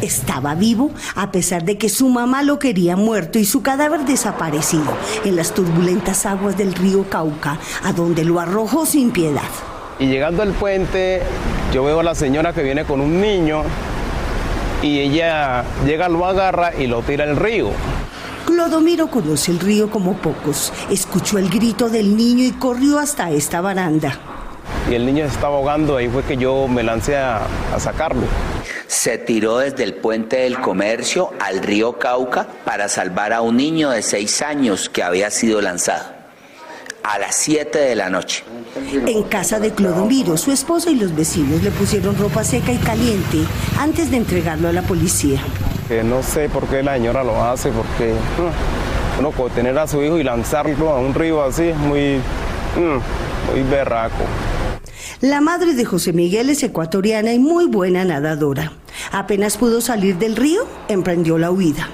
Estaba 0.00 0.54
vivo 0.54 0.92
a 1.16 1.32
pesar 1.32 1.64
de 1.64 1.76
que 1.76 1.88
su 1.88 2.08
mamá 2.08 2.44
lo 2.44 2.60
quería 2.60 2.96
muerto 2.96 3.40
y 3.40 3.44
su 3.44 3.62
cadáver 3.62 4.04
desaparecido 4.04 4.96
en 5.24 5.34
las 5.34 5.54
turbulentas 5.54 6.24
aguas 6.24 6.56
del 6.56 6.72
río 6.72 7.04
Cauca, 7.10 7.58
a 7.82 7.92
donde 7.92 8.24
lo 8.24 8.38
arrojó 8.38 8.86
sin 8.86 9.10
piedad. 9.10 9.42
Y 9.98 10.06
llegando 10.06 10.42
al 10.42 10.52
puente, 10.52 11.22
yo 11.72 11.82
veo 11.82 11.98
a 11.98 12.04
la 12.04 12.14
señora 12.14 12.52
que 12.52 12.62
viene 12.62 12.84
con 12.84 13.00
un 13.00 13.20
niño 13.20 13.64
y 14.82 14.98
ella 14.98 15.64
llega, 15.86 16.08
lo 16.08 16.26
agarra 16.26 16.74
y 16.74 16.86
lo 16.86 17.02
tira 17.02 17.24
al 17.24 17.36
río. 17.36 17.70
Clodomiro 18.44 19.08
conoce 19.08 19.52
el 19.52 19.60
río 19.60 19.88
como 19.90 20.14
pocos. 20.14 20.72
Escuchó 20.90 21.38
el 21.38 21.48
grito 21.48 21.88
del 21.88 22.16
niño 22.16 22.44
y 22.44 22.52
corrió 22.52 22.98
hasta 22.98 23.30
esta 23.30 23.60
baranda. 23.60 24.18
Y 24.90 24.94
el 24.94 25.06
niño 25.06 25.26
se 25.28 25.34
estaba 25.34 25.56
ahogando, 25.56 25.96
ahí 25.96 26.08
fue 26.08 26.24
que 26.24 26.36
yo 26.36 26.66
me 26.66 26.82
lancé 26.82 27.16
a, 27.16 27.42
a 27.72 27.78
sacarlo. 27.78 28.24
Se 28.88 29.16
tiró 29.16 29.58
desde 29.58 29.84
el 29.84 29.94
puente 29.94 30.38
del 30.38 30.60
comercio 30.60 31.30
al 31.40 31.62
río 31.62 31.98
Cauca 31.98 32.46
para 32.64 32.88
salvar 32.88 33.32
a 33.32 33.40
un 33.40 33.56
niño 33.56 33.90
de 33.90 34.02
seis 34.02 34.42
años 34.42 34.88
que 34.88 35.02
había 35.02 35.30
sido 35.30 35.60
lanzado 35.60 36.21
a 37.02 37.18
las 37.18 37.34
7 37.36 37.78
de 37.78 37.94
la 37.94 38.10
noche. 38.10 38.44
En 38.92 39.22
casa 39.24 39.58
de 39.58 39.72
Clodomiro, 39.72 40.36
su 40.36 40.52
esposa 40.52 40.90
y 40.90 40.96
los 40.96 41.14
vecinos 41.14 41.62
le 41.62 41.70
pusieron 41.70 42.16
ropa 42.16 42.44
seca 42.44 42.72
y 42.72 42.78
caliente 42.78 43.38
antes 43.78 44.10
de 44.10 44.18
entregarlo 44.18 44.68
a 44.68 44.72
la 44.72 44.82
policía. 44.82 45.40
Que 45.88 46.02
no 46.02 46.22
sé 46.22 46.48
por 46.48 46.66
qué 46.66 46.82
la 46.82 46.94
señora 46.94 47.24
lo 47.24 47.42
hace, 47.42 47.70
porque 47.70 48.12
mm, 48.12 49.20
uno 49.20 49.30
puede 49.30 49.50
tener 49.54 49.78
a 49.78 49.86
su 49.86 50.02
hijo 50.02 50.18
y 50.18 50.22
lanzarlo 50.22 50.90
a 50.90 50.98
un 50.98 51.14
río 51.14 51.42
así 51.42 51.68
es 51.68 51.76
muy, 51.76 52.16
mm, 52.76 53.50
muy 53.50 53.62
berraco. 53.70 54.24
La 55.20 55.40
madre 55.40 55.74
de 55.74 55.84
José 55.84 56.12
Miguel 56.12 56.50
es 56.50 56.62
ecuatoriana 56.62 57.32
y 57.32 57.38
muy 57.38 57.66
buena 57.66 58.04
nadadora. 58.04 58.72
Apenas 59.12 59.56
pudo 59.56 59.80
salir 59.80 60.16
del 60.16 60.36
río, 60.36 60.66
emprendió 60.88 61.38
la 61.38 61.50
huida. 61.50 61.88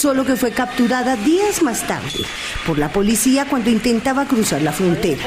Solo 0.00 0.24
que 0.24 0.34
fue 0.34 0.50
capturada 0.50 1.14
días 1.14 1.62
más 1.62 1.86
tarde 1.86 2.24
por 2.66 2.78
la 2.78 2.90
policía 2.90 3.46
cuando 3.48 3.68
intentaba 3.68 4.24
cruzar 4.24 4.62
la 4.62 4.72
frontera. 4.72 5.22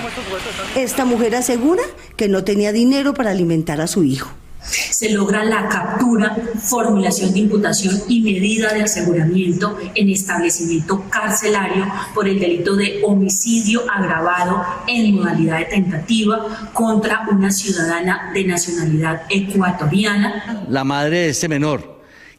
Esta 0.75 1.05
mujer 1.05 1.35
asegura 1.35 1.83
que 2.17 2.27
no 2.27 2.43
tenía 2.43 2.71
dinero 2.71 3.13
para 3.13 3.29
alimentar 3.29 3.81
a 3.81 3.87
su 3.87 4.03
hijo 4.03 4.31
se 4.63 5.09
logra 5.11 5.43
la 5.43 5.67
captura, 5.67 6.35
formulación 6.57 7.33
de 7.33 7.39
imputación 7.39 7.95
y 8.07 8.21
medida 8.21 8.73
de 8.73 8.83
aseguramiento 8.83 9.77
en 9.93 10.09
establecimiento 10.09 11.03
carcelario 11.09 11.85
por 12.15 12.27
el 12.27 12.39
delito 12.39 12.75
de 12.75 13.01
homicidio 13.03 13.81
agravado 13.91 14.63
en 14.87 15.15
modalidad 15.15 15.59
de 15.59 15.65
tentativa 15.65 16.71
contra 16.73 17.27
una 17.29 17.51
ciudadana 17.51 18.31
de 18.33 18.45
nacionalidad 18.45 19.23
ecuatoriana. 19.29 20.65
La 20.69 20.85
madre 20.85 21.17
de 21.19 21.29
este 21.29 21.49
menor 21.49 21.92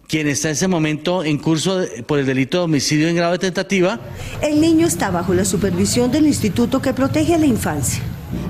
quien 0.09 0.29
está 0.29 0.49
en 0.49 0.53
ese 0.53 0.69
momento 0.69 1.25
en 1.25 1.39
curso 1.39 1.81
por 2.07 2.19
el 2.19 2.27
delito 2.27 2.59
de 2.59 2.65
homicidio 2.65 3.09
en 3.09 3.17
grado 3.17 3.33
de 3.33 3.39
tentativa. 3.39 4.01
El 4.41 4.61
niño 4.61 4.87
está 4.87 5.11
bajo 5.11 5.35
la 5.35 5.45
supervisión 5.45 6.11
del 6.11 6.27
instituto 6.27 6.81
que 6.81 6.93
protege 6.93 7.35
a 7.35 7.39
la 7.39 7.47
infancia. 7.47 8.03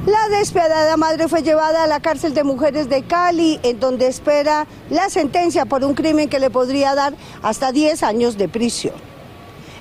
La 0.06 0.36
despiadada 0.38 0.96
madre 0.96 1.28
fue 1.28 1.42
llevada 1.42 1.84
a 1.84 1.86
la 1.86 2.00
cárcel 2.00 2.34
de 2.34 2.44
mujeres 2.44 2.88
de 2.88 3.02
Cali, 3.02 3.58
en 3.62 3.80
donde 3.80 4.06
espera 4.06 4.66
la 4.90 5.08
sentencia 5.08 5.64
por 5.64 5.84
un 5.84 5.94
crimen 5.94 6.28
que 6.28 6.38
le 6.38 6.50
podría 6.50 6.94
dar 6.94 7.14
hasta 7.42 7.72
10 7.72 8.02
años 8.02 8.36
de 8.36 8.48
prisión. 8.48 8.94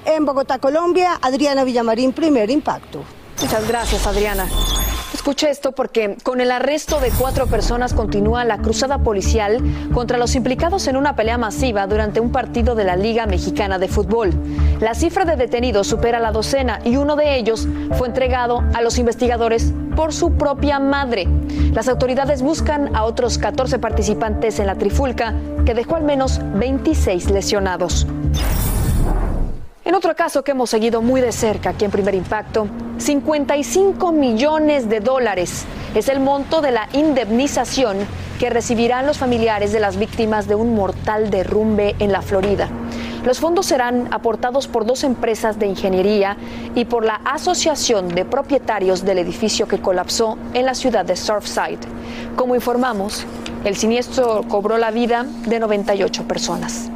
En 0.05 0.25
Bogotá, 0.25 0.59
Colombia, 0.59 1.17
Adriana 1.21 1.63
Villamarín, 1.63 2.13
primer 2.13 2.49
impacto. 2.49 3.03
Muchas 3.41 3.67
gracias, 3.67 4.05
Adriana. 4.05 4.47
Escuche 5.23 5.49
esto 5.49 5.71
porque 5.71 6.17
con 6.21 6.41
el 6.41 6.51
arresto 6.51 6.99
de 6.99 7.09
cuatro 7.09 7.47
personas 7.47 7.93
continúa 7.93 8.43
la 8.43 8.57
cruzada 8.57 8.97
policial 8.97 9.61
contra 9.93 10.17
los 10.17 10.35
implicados 10.35 10.85
en 10.87 10.97
una 10.97 11.15
pelea 11.15 11.37
masiva 11.37 11.87
durante 11.87 12.19
un 12.19 12.33
partido 12.33 12.75
de 12.75 12.83
la 12.83 12.97
Liga 12.97 13.25
Mexicana 13.25 13.79
de 13.79 13.87
Fútbol. 13.87 14.31
La 14.81 14.93
cifra 14.95 15.23
de 15.23 15.37
detenidos 15.37 15.87
supera 15.87 16.19
la 16.19 16.33
docena 16.33 16.81
y 16.83 16.97
uno 16.97 17.15
de 17.15 17.37
ellos 17.37 17.69
fue 17.97 18.09
entregado 18.09 18.65
a 18.73 18.81
los 18.81 18.97
investigadores 18.97 19.71
por 19.95 20.11
su 20.11 20.33
propia 20.33 20.79
madre. 20.79 21.25
Las 21.71 21.87
autoridades 21.87 22.41
buscan 22.41 22.93
a 22.93 23.05
otros 23.05 23.37
14 23.37 23.79
participantes 23.79 24.59
en 24.59 24.67
la 24.67 24.75
trifulca 24.75 25.35
que 25.65 25.73
dejó 25.73 25.95
al 25.95 26.03
menos 26.03 26.41
26 26.55 27.31
lesionados. 27.31 28.07
En 29.85 29.95
otro 29.95 30.15
caso 30.15 30.45
que 30.45 30.51
hemos 30.51 30.69
seguido 30.69 31.01
muy 31.01 31.19
de 31.19 31.33
cerca 31.33 31.71
aquí 31.71 31.83
en 31.83 31.91
Primer 31.91 32.15
Impacto, 32.15 32.67
55 32.99 34.13
millones 34.13 34.87
de 34.87 35.01
dólares 35.01 35.65
es 35.93 36.07
el 36.07 36.21
monto 36.21 36.61
de 36.61 36.71
la 36.71 36.87
indemnización 36.93 37.97
que 38.39 38.49
recibirán 38.49 39.05
los 39.05 39.17
familiares 39.17 39.73
de 39.73 39.81
las 39.81 39.97
víctimas 39.97 40.47
de 40.47 40.55
un 40.55 40.73
mortal 40.73 41.29
derrumbe 41.29 41.97
en 41.99 42.13
la 42.13 42.21
Florida. 42.21 42.69
Los 43.25 43.41
fondos 43.41 43.65
serán 43.65 44.07
aportados 44.13 44.69
por 44.69 44.85
dos 44.85 45.03
empresas 45.03 45.59
de 45.59 45.67
ingeniería 45.67 46.37
y 46.75 46.85
por 46.85 47.03
la 47.03 47.15
Asociación 47.25 48.07
de 48.07 48.23
Propietarios 48.23 49.03
del 49.03 49.17
edificio 49.17 49.67
que 49.67 49.81
colapsó 49.81 50.37
en 50.53 50.65
la 50.65 50.75
ciudad 50.75 51.03
de 51.03 51.17
Surfside. 51.17 51.79
Como 52.37 52.55
informamos, 52.55 53.25
el 53.65 53.75
siniestro 53.75 54.45
cobró 54.47 54.77
la 54.77 54.91
vida 54.91 55.25
de 55.45 55.59
98 55.59 56.25
personas. 56.25 56.89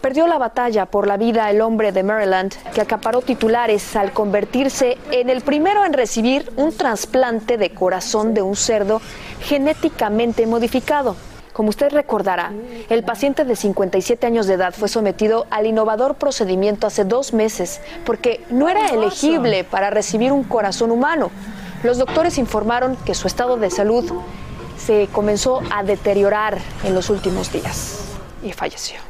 Perdió 0.00 0.26
la 0.26 0.38
batalla 0.38 0.86
por 0.86 1.06
la 1.06 1.18
vida 1.18 1.50
el 1.50 1.60
hombre 1.60 1.92
de 1.92 2.02
Maryland 2.02 2.54
que 2.72 2.80
acaparó 2.80 3.20
titulares 3.20 3.96
al 3.96 4.12
convertirse 4.12 4.96
en 5.10 5.28
el 5.28 5.42
primero 5.42 5.84
en 5.84 5.92
recibir 5.92 6.50
un 6.56 6.74
trasplante 6.74 7.58
de 7.58 7.70
corazón 7.70 8.32
de 8.32 8.40
un 8.40 8.56
cerdo 8.56 9.02
genéticamente 9.42 10.46
modificado. 10.46 11.16
Como 11.52 11.68
usted 11.68 11.92
recordará, 11.92 12.52
el 12.88 13.04
paciente 13.04 13.44
de 13.44 13.54
57 13.54 14.26
años 14.26 14.46
de 14.46 14.54
edad 14.54 14.72
fue 14.72 14.88
sometido 14.88 15.46
al 15.50 15.66
innovador 15.66 16.14
procedimiento 16.14 16.86
hace 16.86 17.04
dos 17.04 17.34
meses 17.34 17.82
porque 18.06 18.42
no 18.48 18.70
era 18.70 18.86
elegible 18.86 19.64
para 19.64 19.90
recibir 19.90 20.32
un 20.32 20.44
corazón 20.44 20.90
humano. 20.92 21.30
Los 21.82 21.98
doctores 21.98 22.38
informaron 22.38 22.96
que 23.04 23.14
su 23.14 23.26
estado 23.26 23.58
de 23.58 23.70
salud 23.70 24.10
se 24.78 25.08
comenzó 25.12 25.60
a 25.70 25.82
deteriorar 25.82 26.56
en 26.84 26.94
los 26.94 27.10
últimos 27.10 27.52
días 27.52 28.00
y 28.42 28.52
falleció. 28.52 29.09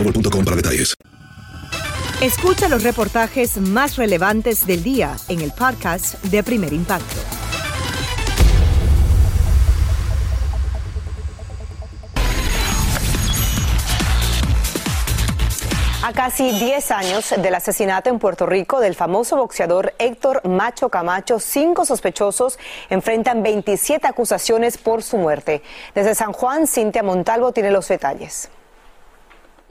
boostmobile.com 0.03 0.45
para 0.45 0.55
detalles. 0.55 0.95
Escucha 2.21 2.69
los 2.69 2.83
reportajes 2.83 3.57
más 3.57 3.95
relevantes 3.95 4.67
del 4.67 4.83
día 4.83 5.15
en 5.27 5.41
el 5.41 5.51
podcast 5.51 6.23
de 6.25 6.43
Primer 6.43 6.71
Impacto. 6.71 7.15
A 16.03 16.13
casi 16.13 16.51
10 16.51 16.91
años 16.91 17.33
del 17.37 17.55
asesinato 17.55 18.09
en 18.09 18.19
Puerto 18.19 18.45
Rico 18.45 18.79
del 18.79 18.93
famoso 18.95 19.37
boxeador 19.37 19.93
Héctor 19.97 20.47
Macho 20.47 20.89
Camacho, 20.89 21.39
cinco 21.39 21.85
sospechosos 21.85 22.59
enfrentan 22.89 23.41
27 23.41 24.05
acusaciones 24.05 24.77
por 24.77 25.01
su 25.01 25.17
muerte. 25.17 25.63
Desde 25.95 26.13
San 26.13 26.33
Juan, 26.33 26.67
Cintia 26.67 27.01
Montalvo 27.01 27.51
tiene 27.51 27.71
los 27.71 27.87
detalles. 27.87 28.49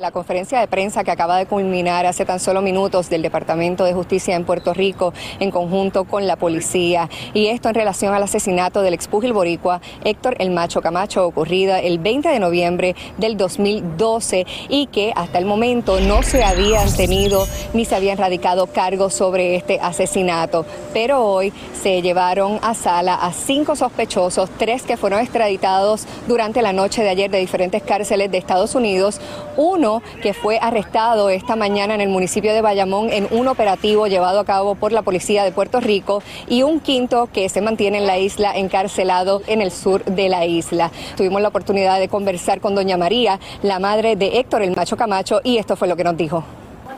La 0.00 0.12
conferencia 0.12 0.58
de 0.58 0.66
prensa 0.66 1.04
que 1.04 1.10
acaba 1.10 1.36
de 1.36 1.44
culminar 1.44 2.06
hace 2.06 2.24
tan 2.24 2.40
solo 2.40 2.62
minutos 2.62 3.10
del 3.10 3.20
Departamento 3.20 3.84
de 3.84 3.92
Justicia 3.92 4.34
en 4.34 4.46
Puerto 4.46 4.72
Rico 4.72 5.12
en 5.40 5.50
conjunto 5.50 6.04
con 6.04 6.26
la 6.26 6.36
policía 6.36 7.10
y 7.34 7.48
esto 7.48 7.68
en 7.68 7.74
relación 7.74 8.14
al 8.14 8.22
asesinato 8.22 8.80
del 8.80 8.94
expugil 8.94 9.34
boricua 9.34 9.82
Héctor 10.02 10.36
El 10.38 10.52
Macho 10.52 10.80
Camacho 10.80 11.26
ocurrida 11.26 11.80
el 11.80 11.98
20 11.98 12.30
de 12.30 12.38
noviembre 12.38 12.96
del 13.18 13.36
2012 13.36 14.46
y 14.70 14.86
que 14.86 15.12
hasta 15.14 15.36
el 15.36 15.44
momento 15.44 16.00
no 16.00 16.22
se 16.22 16.44
habían 16.44 16.90
tenido 16.96 17.46
ni 17.74 17.84
se 17.84 17.94
habían 17.94 18.16
radicado 18.16 18.68
cargos 18.68 19.12
sobre 19.12 19.54
este 19.54 19.80
asesinato. 19.80 20.64
Pero 20.94 21.22
hoy 21.26 21.52
se 21.82 22.00
llevaron 22.00 22.58
a 22.62 22.72
sala 22.72 23.16
a 23.16 23.34
cinco 23.34 23.76
sospechosos, 23.76 24.48
tres 24.56 24.82
que 24.82 24.96
fueron 24.96 25.20
extraditados 25.20 26.06
durante 26.26 26.62
la 26.62 26.72
noche 26.72 27.02
de 27.02 27.10
ayer 27.10 27.30
de 27.30 27.38
diferentes 27.38 27.82
cárceles 27.82 28.30
de 28.30 28.38
Estados 28.38 28.74
Unidos, 28.74 29.20
uno 29.58 29.89
que 30.22 30.34
fue 30.34 30.58
arrestado 30.60 31.30
esta 31.30 31.56
mañana 31.56 31.94
en 31.94 32.00
el 32.00 32.08
municipio 32.08 32.52
de 32.52 32.60
Bayamón 32.60 33.10
en 33.10 33.26
un 33.30 33.48
operativo 33.48 34.06
llevado 34.06 34.40
a 34.40 34.44
cabo 34.44 34.74
por 34.74 34.92
la 34.92 35.02
policía 35.02 35.44
de 35.44 35.52
Puerto 35.52 35.80
Rico 35.80 36.22
y 36.48 36.62
un 36.62 36.80
quinto 36.80 37.28
que 37.32 37.48
se 37.48 37.60
mantiene 37.60 37.98
en 37.98 38.06
la 38.06 38.18
isla 38.18 38.56
encarcelado 38.56 39.42
en 39.46 39.60
el 39.60 39.70
sur 39.70 40.04
de 40.04 40.28
la 40.28 40.46
isla. 40.46 40.90
Tuvimos 41.16 41.42
la 41.42 41.48
oportunidad 41.48 41.98
de 41.98 42.08
conversar 42.08 42.60
con 42.60 42.74
doña 42.74 42.96
María, 42.96 43.40
la 43.62 43.78
madre 43.78 44.16
de 44.16 44.38
Héctor 44.38 44.62
el 44.62 44.76
Macho 44.76 44.96
Camacho, 44.96 45.40
y 45.44 45.58
esto 45.58 45.76
fue 45.76 45.88
lo 45.88 45.96
que 45.96 46.04
nos 46.04 46.16
dijo 46.16 46.44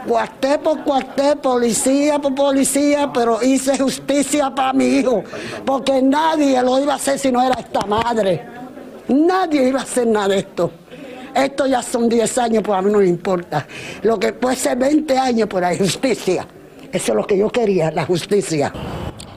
cuartel 0.06 0.58
por 0.60 0.82
cuartel, 0.82 1.38
policía 1.38 2.18
por 2.18 2.34
policía, 2.34 3.10
pero 3.12 3.42
hice 3.42 3.78
justicia 3.78 4.50
para 4.54 4.72
mi 4.72 4.86
hijo, 4.86 5.22
porque 5.64 6.02
nadie 6.02 6.60
lo 6.62 6.80
iba 6.80 6.94
a 6.94 6.96
hacer 6.96 7.18
si 7.18 7.30
no 7.30 7.42
era 7.42 7.54
esta 7.60 7.86
madre. 7.86 8.44
Nadie 9.08 9.68
iba 9.68 9.80
a 9.80 9.82
hacer 9.82 10.06
nada 10.06 10.28
de 10.28 10.38
esto. 10.38 10.70
Esto 11.34 11.66
ya 11.66 11.82
son 11.82 12.08
10 12.08 12.38
años, 12.38 12.62
pues 12.64 12.78
a 12.78 12.82
mí 12.82 12.90
no 12.90 12.98
me 12.98 13.06
importa. 13.06 13.66
Lo 14.02 14.18
que 14.18 14.32
puede 14.32 14.56
ser 14.56 14.76
20 14.76 15.16
años 15.16 15.48
por 15.48 15.62
la 15.62 15.76
justicia. 15.76 16.46
Eso 16.92 17.12
es 17.12 17.16
lo 17.16 17.26
que 17.26 17.38
yo 17.38 17.50
quería, 17.50 17.90
la 17.90 18.04
justicia. 18.04 18.72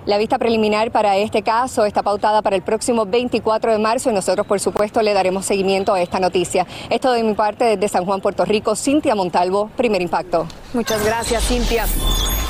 La 0.06 0.20
vista 0.20 0.38
preliminar 0.38 0.92
para 0.92 1.18
este 1.18 1.42
caso 1.42 1.84
está 1.86 2.04
pautada 2.04 2.44
para 2.44 2.56
el 2.56 2.62
próximo 2.62 3.08
24 3.08 3.72
de 3.72 3.80
marzo 3.80 4.12
y 4.12 4.14
nosotros, 4.14 4.46
por 4.46 4.60
supuesto, 4.60 5.02
le 5.02 5.14
daremos 5.14 5.46
seguimiento 5.46 5.94
a 5.94 6.02
esta 6.02 6.20
noticia. 6.20 6.68
Esto 6.92 7.12
de 7.12 7.24
mi 7.24 7.34
parte 7.34 7.64
desde 7.64 7.88
San 7.88 8.06
Juan, 8.06 8.22
Puerto 8.22 8.46
Rico, 8.46 8.76
Cintia 8.76 9.16
Montalvo, 9.16 9.72
primer 9.76 10.04
impacto. 10.04 10.46
Muchas 10.74 11.04
gracias, 11.04 11.48
Cintia. 11.48 11.88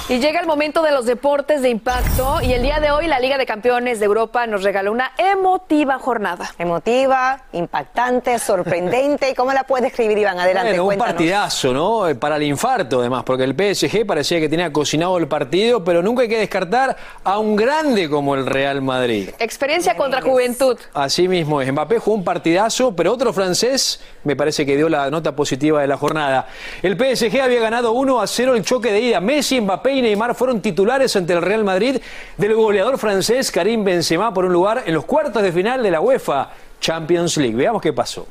Y 0.07 0.19
llega 0.19 0.39
el 0.39 0.45
momento 0.45 0.83
de 0.83 0.91
los 0.91 1.07
deportes 1.07 1.63
de 1.63 1.69
impacto 1.69 2.37
y 2.43 2.53
el 2.53 2.61
día 2.61 2.79
de 2.79 2.91
hoy 2.91 3.07
la 3.07 3.19
Liga 3.19 3.39
de 3.39 3.47
Campeones 3.47 3.99
de 3.99 4.05
Europa 4.05 4.45
nos 4.45 4.61
regaló 4.61 4.91
una 4.91 5.11
emotiva 5.17 5.97
jornada. 5.97 6.51
Emotiva, 6.59 7.45
impactante, 7.53 8.37
sorprendente. 8.37 9.33
¿Cómo 9.33 9.51
la 9.51 9.63
puede 9.63 9.87
escribir, 9.87 10.19
Iván? 10.19 10.37
Adelante, 10.39 10.69
Bueno, 10.69 10.83
un 10.83 10.87
cuéntanos. 10.89 11.13
partidazo, 11.15 11.73
¿no? 11.73 12.07
Eh, 12.07 12.13
Para 12.13 12.35
el 12.35 12.43
infarto, 12.43 12.99
además, 12.99 13.23
porque 13.23 13.45
el 13.45 13.55
PSG 13.55 14.05
parecía 14.05 14.39
que 14.39 14.47
tenía 14.47 14.71
cocinado 14.71 15.17
el 15.17 15.27
partido, 15.27 15.83
pero 15.83 16.03
nunca 16.03 16.21
hay 16.21 16.29
que 16.29 16.37
descartar 16.37 16.95
a 17.23 17.39
un 17.39 17.55
grande 17.55 18.07
como 18.07 18.35
el 18.35 18.45
Real 18.45 18.83
Madrid. 18.83 19.31
Experiencia 19.39 19.97
contra 19.97 20.21
juventud. 20.21 20.77
Así 20.93 21.27
mismo 21.27 21.61
es. 21.61 21.71
Mbappé 21.73 21.97
jugó 21.97 22.17
un 22.17 22.23
partidazo, 22.23 22.95
pero 22.95 23.11
otro 23.11 23.33
francés 23.33 23.99
me 24.23 24.35
parece 24.35 24.67
que 24.67 24.77
dio 24.77 24.87
la 24.87 25.09
nota 25.09 25.35
positiva 25.35 25.81
de 25.81 25.87
la 25.87 25.97
jornada. 25.97 26.45
El 26.83 26.95
PSG 26.95 27.41
había 27.41 27.59
ganado 27.59 27.91
1 27.93 28.21
a 28.21 28.27
0 28.27 28.53
el 28.53 28.63
choque 28.63 28.91
de 28.91 28.99
ida. 28.99 29.19
Messi, 29.19 29.59
Mbappé 29.59 29.94
y 29.95 30.01
Neymar 30.01 30.35
fueron 30.35 30.61
titulares 30.61 31.15
ante 31.15 31.33
el 31.33 31.41
Real 31.41 31.63
Madrid 31.63 31.97
del 32.37 32.53
goleador 32.53 32.97
francés 32.97 33.51
Karim 33.51 33.83
Benzema 33.83 34.33
por 34.33 34.45
un 34.45 34.53
lugar 34.53 34.83
en 34.85 34.93
los 34.93 35.05
cuartos 35.05 35.41
de 35.41 35.51
final 35.51 35.81
de 35.81 35.91
la 35.91 36.01
UEFA 36.01 36.49
Champions 36.79 37.37
League. 37.37 37.55
Veamos 37.55 37.81
qué 37.81 37.93
pasó. 37.93 38.27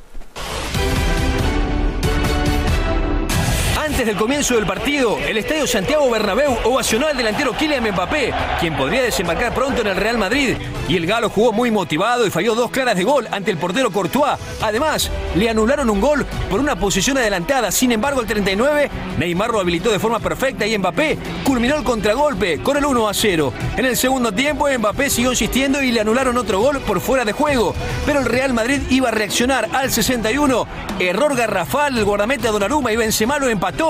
Antes 3.95 4.09
del 4.09 4.17
comienzo 4.17 4.57
del 4.57 4.67
partido, 4.67 5.19
el 5.19 5.37
estadio 5.37 5.69
Santiago 5.69 6.11
Bernabéu 6.11 6.59
ovacionó 6.65 7.07
al 7.07 7.17
delantero 7.17 7.53
Kylian 7.53 7.93
Mbappé, 7.93 8.35
quien 8.59 8.77
podría 8.77 9.01
desembarcar 9.01 9.55
pronto 9.55 9.83
en 9.83 9.87
el 9.87 9.95
Real 9.95 10.19
Madrid. 10.19 10.57
Y 10.89 10.97
el 10.97 11.07
galo 11.07 11.31
jugó 11.31 11.53
muy 11.53 11.71
motivado 11.71 12.27
y 12.27 12.31
falló 12.31 12.57
dos 12.57 12.73
claras 12.73 12.97
de 12.97 13.05
gol 13.05 13.29
ante 13.31 13.53
el 13.53 13.57
portero 13.57 13.93
Courtois. 13.93 14.37
Además, 14.61 15.13
le 15.37 15.49
anularon 15.49 15.89
un 15.91 16.01
gol 16.01 16.27
por 16.51 16.59
una 16.59 16.75
posición 16.75 17.19
adelantada. 17.19 17.71
Sin 17.71 17.93
embargo, 17.93 18.21
el 18.21 18.27
39, 18.27 18.91
Neymar 19.17 19.51
lo 19.51 19.61
habilitó 19.61 19.93
de 19.93 20.01
forma 20.01 20.19
perfecta 20.19 20.67
y 20.67 20.77
Mbappé 20.77 21.17
culminó 21.45 21.77
el 21.77 21.85
contragolpe 21.85 22.59
con 22.65 22.77
el 22.77 22.85
1 22.85 23.09
a 23.09 23.15
0. 23.15 23.53
En 23.77 23.85
el 23.85 23.97
segundo 23.97 24.33
tiempo, 24.33 24.67
Mbappé 24.77 25.09
siguió 25.09 25.31
insistiendo 25.31 25.81
y 25.81 25.93
le 25.93 26.01
anularon 26.01 26.37
otro 26.37 26.59
gol 26.59 26.81
por 26.81 27.01
fuera 27.01 27.25
de 27.25 27.31
juego. 27.33 27.77
Pero 28.05 28.19
el 28.19 28.27
Real 28.27 28.53
Madrid 28.53 28.83
iba 28.91 29.11
a 29.11 29.13
reaccionar 29.13 29.69
al 29.73 29.93
61. 29.93 30.67
Error 30.99 31.37
garrafal, 31.37 31.97
el 31.97 32.05
guardameta 32.05 32.51
Donnarumma 32.51 32.93
y 32.93 32.97
Benzema 32.97 33.39
lo 33.39 33.49
empató. 33.49 33.84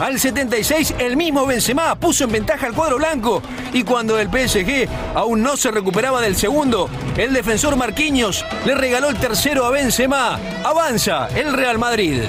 Al 0.00 0.18
76, 0.18 0.94
el 0.98 1.16
mismo 1.16 1.46
Benzema 1.46 1.94
puso 1.94 2.24
en 2.24 2.32
ventaja 2.32 2.66
al 2.66 2.74
cuadro 2.74 2.96
blanco. 2.96 3.42
Y 3.72 3.84
cuando 3.84 4.18
el 4.18 4.28
PSG 4.28 4.88
aún 5.14 5.42
no 5.42 5.56
se 5.56 5.70
recuperaba 5.70 6.20
del 6.20 6.36
segundo, 6.36 6.90
el 7.16 7.32
defensor 7.32 7.76
Marquinhos 7.76 8.44
le 8.64 8.74
regaló 8.74 9.08
el 9.08 9.16
tercero 9.16 9.64
a 9.64 9.70
Benzema. 9.70 10.38
Avanza 10.64 11.28
el 11.34 11.52
Real 11.52 11.78
Madrid. 11.78 12.22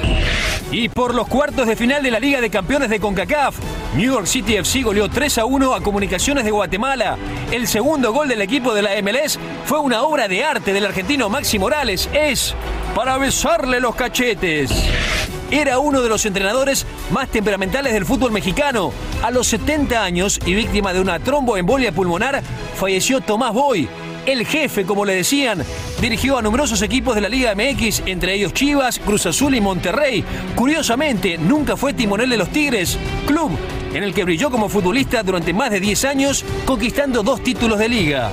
Y 0.71 0.89
por 0.89 1.15
los 1.15 1.27
cuartos 1.27 1.65
de 1.65 1.75
final 1.75 2.03
de 2.03 2.11
la 2.11 2.19
Liga 2.19 2.39
de 2.39 2.49
Campeones 2.49 2.89
de 2.89 2.99
CONCACAF, 2.99 3.55
New 3.95 4.13
York 4.13 4.27
City 4.27 4.55
FC 4.57 4.83
goleó 4.83 5.09
3 5.09 5.39
a 5.39 5.45
1 5.45 5.73
a 5.73 5.81
Comunicaciones 5.81 6.43
de 6.43 6.51
Guatemala. 6.51 7.17
El 7.51 7.67
segundo 7.67 8.11
gol 8.11 8.27
del 8.27 8.41
equipo 8.41 8.73
de 8.73 8.81
la 8.81 9.01
MLS 9.01 9.39
fue 9.65 9.79
una 9.79 10.03
obra 10.03 10.27
de 10.27 10.43
arte 10.43 10.73
del 10.73 10.85
argentino 10.85 11.29
Maxi 11.29 11.57
Morales. 11.57 12.09
Es 12.13 12.53
para 12.93 13.17
besarle 13.17 13.79
los 13.79 13.95
cachetes. 13.95 14.71
Era 15.49 15.79
uno 15.79 16.01
de 16.01 16.09
los 16.09 16.25
entrenadores 16.25 16.85
más 17.11 17.29
temperamentales 17.29 17.93
del 17.93 18.05
fútbol 18.05 18.31
mexicano. 18.31 18.91
A 19.23 19.31
los 19.31 19.47
70 19.47 20.03
años 20.03 20.39
y 20.45 20.53
víctima 20.53 20.93
de 20.93 20.99
una 20.99 21.19
tromboembolia 21.19 21.93
pulmonar, 21.93 22.43
falleció 22.75 23.21
Tomás 23.21 23.53
Boy. 23.53 23.87
El 24.27 24.45
jefe, 24.45 24.83
como 24.83 25.05
le 25.05 25.15
decían, 25.15 25.63
dirigió 26.01 26.37
a 26.37 26.41
numerosos 26.41 26.81
equipos 26.81 27.15
de 27.15 27.21
la 27.21 27.29
Liga 27.29 27.55
MX, 27.55 28.03
entre 28.05 28.33
ellos 28.33 28.53
Chivas, 28.53 28.99
Cruz 28.99 29.25
Azul 29.25 29.55
y 29.55 29.61
Monterrey. 29.61 30.21
Curiosamente, 30.53 31.37
nunca 31.37 31.77
fue 31.77 31.93
timonel 31.93 32.29
de 32.29 32.35
los 32.35 32.49
Tigres, 32.49 32.99
club 33.25 33.57
en 33.93 34.03
el 34.03 34.13
que 34.13 34.25
brilló 34.25 34.51
como 34.51 34.67
futbolista 34.67 35.23
durante 35.23 35.53
más 35.53 35.71
de 35.71 35.79
10 35.79 36.03
años, 36.03 36.43
conquistando 36.65 37.23
dos 37.23 37.41
títulos 37.41 37.79
de 37.79 37.87
liga. 37.87 38.29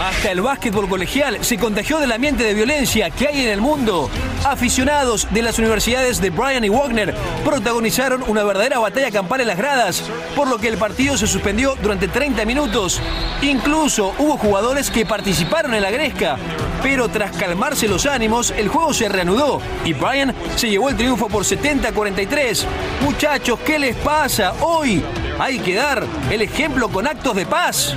Hasta 0.00 0.30
el 0.30 0.40
básquetbol 0.40 0.88
colegial 0.88 1.44
se 1.44 1.58
contagió 1.58 1.98
del 1.98 2.12
ambiente 2.12 2.44
de 2.44 2.54
violencia 2.54 3.10
que 3.10 3.28
hay 3.28 3.42
en 3.42 3.48
el 3.48 3.60
mundo. 3.60 4.08
Aficionados 4.44 5.26
de 5.30 5.42
las 5.42 5.58
universidades 5.58 6.20
de 6.20 6.30
Bryan 6.30 6.64
y 6.64 6.68
Wagner 6.68 7.14
protagonizaron 7.44 8.22
una 8.28 8.44
verdadera 8.44 8.78
batalla 8.78 9.10
campal 9.10 9.40
en 9.40 9.48
las 9.48 9.58
gradas, 9.58 10.04
por 10.36 10.48
lo 10.48 10.58
que 10.58 10.68
el 10.68 10.78
partido 10.78 11.16
se 11.16 11.26
suspendió 11.26 11.74
durante 11.82 12.06
30 12.06 12.44
minutos. 12.44 13.00
Incluso 13.42 14.14
hubo 14.18 14.36
jugadores 14.36 14.90
que 14.90 15.04
participaron 15.04 15.74
en 15.74 15.82
la 15.82 15.90
gresca, 15.90 16.36
pero 16.82 17.08
tras 17.08 17.36
calmarse 17.36 17.88
los 17.88 18.06
ánimos, 18.06 18.52
el 18.52 18.68
juego 18.68 18.94
se 18.94 19.08
reanudó 19.08 19.60
y 19.84 19.92
Bryan 19.94 20.34
se 20.56 20.70
llevó 20.70 20.88
el 20.88 20.96
triunfo 20.96 21.28
por 21.28 21.44
70 21.44 21.88
a 21.88 21.92
43. 21.92 22.66
Muchachos, 23.02 23.58
¿qué 23.66 23.78
les 23.78 23.96
pasa? 23.96 24.54
Hoy 24.60 25.02
hay 25.38 25.58
que 25.58 25.74
dar 25.74 26.04
el 26.30 26.42
ejemplo 26.42 26.88
con 26.88 27.06
actos 27.06 27.34
de 27.34 27.46
paz. 27.46 27.96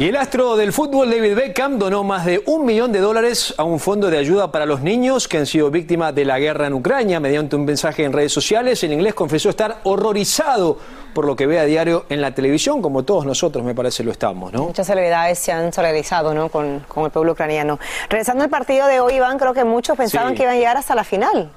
Y 0.00 0.04
el 0.04 0.14
astro 0.14 0.56
del 0.56 0.72
fútbol 0.72 1.10
David 1.10 1.34
Beckham 1.34 1.76
donó 1.76 2.04
más 2.04 2.24
de 2.24 2.40
un 2.46 2.64
millón 2.64 2.92
de 2.92 3.00
dólares 3.00 3.52
a 3.56 3.64
un 3.64 3.80
fondo 3.80 4.08
de 4.08 4.16
ayuda 4.16 4.52
para 4.52 4.64
los 4.64 4.80
niños 4.80 5.26
que 5.26 5.38
han 5.38 5.46
sido 5.46 5.72
víctimas 5.72 6.14
de 6.14 6.24
la 6.24 6.38
guerra 6.38 6.68
en 6.68 6.74
Ucrania. 6.74 7.18
Mediante 7.18 7.56
un 7.56 7.64
mensaje 7.64 8.04
en 8.04 8.12
redes 8.12 8.30
sociales, 8.30 8.84
en 8.84 8.92
inglés 8.92 9.14
confesó 9.14 9.50
estar 9.50 9.80
horrorizado 9.82 10.78
por 11.14 11.24
lo 11.26 11.34
que 11.36 11.46
ve 11.46 11.58
a 11.58 11.64
diario 11.64 12.04
en 12.08 12.20
la 12.20 12.34
televisión, 12.34 12.80
como 12.82 13.02
todos 13.04 13.24
nosotros 13.26 13.64
me 13.64 13.74
parece 13.74 14.04
lo 14.04 14.12
estamos, 14.12 14.52
¿no? 14.52 14.64
Muchas 14.64 14.86
celebridades 14.86 15.38
se 15.38 15.52
han 15.52 15.72
solidarizado 15.72 16.34
¿no? 16.34 16.48
con, 16.48 16.80
con 16.88 17.04
el 17.04 17.10
pueblo 17.10 17.32
ucraniano. 17.32 17.78
Regresando 18.08 18.44
al 18.44 18.50
partido 18.50 18.86
de 18.86 19.00
hoy, 19.00 19.14
Iván, 19.14 19.38
creo 19.38 19.54
que 19.54 19.64
muchos 19.64 19.96
pensaban 19.96 20.30
Sí. 20.32 20.36
que 20.36 20.42
iban 20.42 20.54
a 20.54 20.58
llegar 20.58 20.76
hasta 20.76 20.94
la 20.94 21.04
final. 21.04 21.50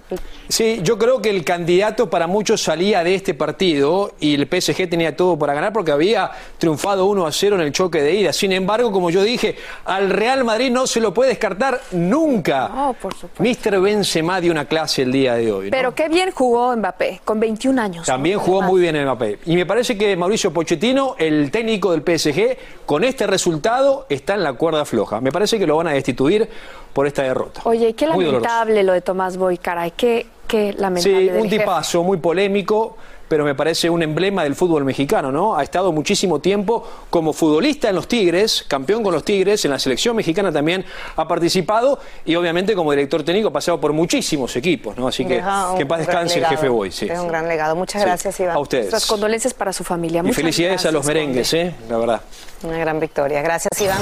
Sí, 0.47 0.79
yo 0.83 0.97
creo 0.97 1.21
que 1.21 1.29
el 1.29 1.43
candidato 1.43 2.09
para 2.09 2.27
muchos 2.27 2.61
salía 2.61 3.03
de 3.03 3.15
este 3.15 3.33
partido 3.33 4.13
y 4.19 4.35
el 4.35 4.47
PSG 4.47 4.89
tenía 4.89 5.15
todo 5.15 5.37
para 5.37 5.53
ganar 5.53 5.73
porque 5.73 5.91
había 5.91 6.31
triunfado 6.57 7.05
1 7.05 7.25
a 7.27 7.31
0 7.31 7.55
en 7.55 7.61
el 7.61 7.71
choque 7.71 8.01
de 8.01 8.13
ida. 8.15 8.33
Sin 8.33 8.51
embargo, 8.51 8.91
como 8.91 9.09
yo 9.09 9.23
dije, 9.23 9.55
al 9.85 10.09
Real 10.09 10.43
Madrid 10.43 10.71
no 10.71 10.87
se 10.87 10.99
lo 10.99 11.13
puede 11.13 11.29
descartar 11.29 11.79
nunca. 11.91 12.69
No, 12.73 12.93
por 12.93 13.13
supuesto. 13.13 13.69
Mr. 13.69 13.79
Benzema 13.81 14.39
dio 14.41 14.51
una 14.51 14.65
clase 14.65 15.01
el 15.03 15.11
día 15.11 15.35
de 15.35 15.51
hoy. 15.51 15.65
¿no? 15.65 15.71
Pero 15.71 15.95
qué 15.95 16.09
bien 16.09 16.31
jugó 16.31 16.75
Mbappé, 16.75 17.21
con 17.23 17.39
21 17.39 17.81
años. 17.81 18.05
También 18.05 18.39
jugó 18.39 18.61
muy 18.61 18.81
bien 18.81 19.01
Mbappé. 19.03 19.39
Y 19.45 19.56
me 19.56 19.65
parece 19.65 19.97
que 19.97 20.15
Mauricio 20.15 20.51
Pochettino, 20.54 21.15
el 21.17 21.49
técnico 21.49 21.91
del 21.91 22.01
PSG, 22.01 22.58
con 22.86 23.04
este 23.04 23.25
resultado 23.25 24.06
está 24.10 24.36
en 24.36 24.43
la 24.43 24.54
cuerda 24.54 24.86
floja. 24.86 25.19
Me 25.19 25.32
parece 25.32 25.58
que 25.58 25.65
lo 25.65 25.77
van 25.77 25.88
a 25.88 25.93
destituir 25.93 26.47
por 26.93 27.08
esta 27.08 27.23
derrota. 27.23 27.62
Oye, 27.63 27.93
qué 27.93 28.06
lamentable 28.06 28.84
lo 28.84 28.93
de 28.93 29.01
Tomás 29.01 29.38
Boy, 29.38 29.58
caray, 29.58 29.91
qué, 29.91 30.27
qué 30.47 30.73
lamentable. 30.73 31.21
Sí, 31.21 31.30
un 31.30 31.43
jefe. 31.43 31.60
tipazo 31.60 32.04
muy 32.04 32.17
polémico, 32.17 32.97
pero 33.31 33.45
me 33.45 33.55
parece 33.55 33.89
un 33.89 34.03
emblema 34.03 34.43
del 34.43 34.55
fútbol 34.55 34.83
mexicano, 34.83 35.31
¿no? 35.31 35.55
Ha 35.55 35.63
estado 35.63 35.93
muchísimo 35.93 36.39
tiempo 36.39 36.85
como 37.09 37.31
futbolista 37.31 37.87
en 37.87 37.95
los 37.95 38.05
Tigres, 38.05 38.65
campeón 38.67 39.03
con 39.03 39.13
los 39.13 39.23
Tigres, 39.23 39.63
en 39.63 39.71
la 39.71 39.79
selección 39.79 40.17
mexicana 40.17 40.51
también 40.51 40.83
ha 41.15 41.25
participado 41.29 41.97
y 42.25 42.35
obviamente 42.35 42.75
como 42.75 42.91
director 42.91 43.23
técnico 43.23 43.47
ha 43.47 43.53
pasado 43.53 43.79
por 43.79 43.93
muchísimos 43.93 44.53
equipos, 44.57 44.97
¿no? 44.97 45.07
Así 45.07 45.23
que 45.23 45.41
que 45.77 45.81
en 45.83 45.87
paz 45.87 45.99
descanse 45.99 46.39
el 46.39 46.45
jefe 46.45 46.67
Boy, 46.67 46.91
sí. 46.91 47.07
Deja 47.07 47.21
un 47.21 47.29
gran 47.29 47.47
legado. 47.47 47.73
Muchas 47.73 48.01
Sí. 48.01 48.05
gracias, 48.05 48.37
Iván. 48.41 48.57
A 48.57 48.59
ustedes. 48.59 48.91
Nuestras 48.91 49.05
condolencias 49.05 49.53
para 49.53 49.71
su 49.71 49.85
familia. 49.85 50.19
Y 50.19 50.23
Muchas 50.23 50.35
felicidades 50.35 50.85
a 50.85 50.91
los 50.91 51.05
merengues, 51.05 51.53
¿eh? 51.53 51.73
La 51.89 51.97
verdad. 51.99 52.21
Una 52.63 52.79
gran 52.79 52.99
victoria. 52.99 53.41
Gracias, 53.41 53.79
Iván. 53.79 54.01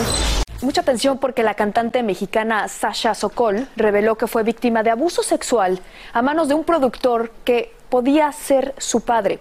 Mucha 0.63 0.81
atención 0.81 1.19
porque 1.19 1.43
la 1.43 1.53
cantante 1.53 2.01
mexicana 2.01 2.67
Sasha 2.67 3.13
Sokol 3.13 3.67
reveló 3.75 4.17
que 4.17 4.25
fue 4.25 4.41
víctima 4.41 4.81
de 4.81 4.89
abuso 4.89 5.21
sexual 5.21 5.79
a 6.13 6.23
manos 6.23 6.47
de 6.47 6.55
un 6.55 6.63
productor 6.63 7.31
que 7.45 7.77
podía 7.89 8.31
ser 8.31 8.73
su 8.77 9.01
padre. 9.01 9.39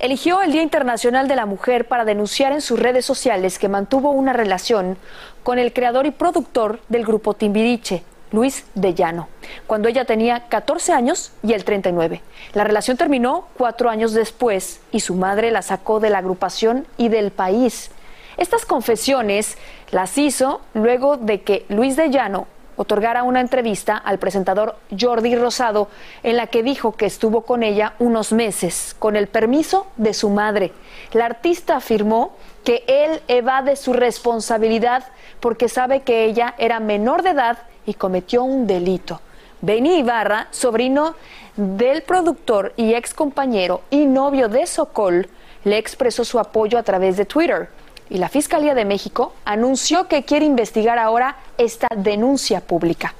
Eligió 0.00 0.42
el 0.42 0.52
Día 0.52 0.62
Internacional 0.62 1.28
de 1.28 1.36
la 1.36 1.46
Mujer 1.46 1.86
para 1.86 2.04
denunciar 2.04 2.52
en 2.52 2.60
sus 2.60 2.78
redes 2.78 3.04
sociales 3.04 3.58
que 3.58 3.68
mantuvo 3.68 4.10
una 4.10 4.32
relación 4.32 4.96
con 5.42 5.58
el 5.58 5.72
creador 5.72 6.06
y 6.06 6.10
productor 6.10 6.80
del 6.88 7.04
grupo 7.04 7.34
Timbiriche, 7.34 8.02
Luis 8.32 8.64
de 8.74 8.94
Llano, 8.94 9.28
cuando 9.66 9.88
ella 9.88 10.04
tenía 10.04 10.48
14 10.48 10.92
años 10.92 11.32
y 11.42 11.52
él 11.52 11.64
39. 11.64 12.22
La 12.54 12.64
relación 12.64 12.96
terminó 12.96 13.46
cuatro 13.56 13.90
años 13.90 14.12
después 14.14 14.80
y 14.90 15.00
su 15.00 15.14
madre 15.14 15.50
la 15.50 15.62
sacó 15.62 16.00
de 16.00 16.10
la 16.10 16.18
agrupación 16.18 16.86
y 16.96 17.08
del 17.08 17.30
país. 17.30 17.90
Estas 18.38 18.64
confesiones 18.64 19.58
las 19.90 20.16
hizo 20.16 20.62
luego 20.72 21.18
de 21.18 21.42
que 21.42 21.66
Luis 21.68 21.96
de 21.96 22.08
Llano 22.08 22.46
otorgara 22.76 23.22
una 23.22 23.40
entrevista 23.40 23.96
al 23.96 24.18
presentador 24.18 24.76
Jordi 24.98 25.34
Rosado 25.36 25.88
en 26.22 26.36
la 26.36 26.46
que 26.46 26.62
dijo 26.62 26.92
que 26.92 27.06
estuvo 27.06 27.42
con 27.42 27.62
ella 27.62 27.94
unos 27.98 28.32
meses 28.32 28.96
con 28.98 29.16
el 29.16 29.26
permiso 29.26 29.86
de 29.96 30.14
su 30.14 30.30
madre. 30.30 30.72
La 31.12 31.26
artista 31.26 31.76
afirmó 31.76 32.34
que 32.64 32.84
él 32.86 33.20
evade 33.28 33.76
su 33.76 33.92
responsabilidad 33.92 35.04
porque 35.40 35.68
sabe 35.68 36.00
que 36.00 36.24
ella 36.24 36.54
era 36.58 36.80
menor 36.80 37.22
de 37.22 37.30
edad 37.30 37.58
y 37.86 37.94
cometió 37.94 38.44
un 38.44 38.66
delito. 38.66 39.20
Benny 39.60 39.98
Ibarra, 39.98 40.48
sobrino 40.50 41.14
del 41.56 42.02
productor 42.02 42.72
y 42.76 42.94
ex 42.94 43.14
compañero 43.14 43.82
y 43.90 44.06
novio 44.06 44.48
de 44.48 44.66
Sokol, 44.66 45.28
le 45.64 45.78
expresó 45.78 46.24
su 46.24 46.38
apoyo 46.38 46.78
a 46.78 46.82
través 46.82 47.16
de 47.16 47.24
Twitter. 47.24 47.68
Y 48.12 48.18
la 48.18 48.28
Fiscalía 48.28 48.74
de 48.74 48.84
México 48.84 49.32
anunció 49.46 50.06
que 50.06 50.22
quiere 50.24 50.44
investigar 50.44 50.98
ahora 50.98 51.36
esta 51.56 51.88
denuncia 51.96 52.60
pública. 52.60 53.14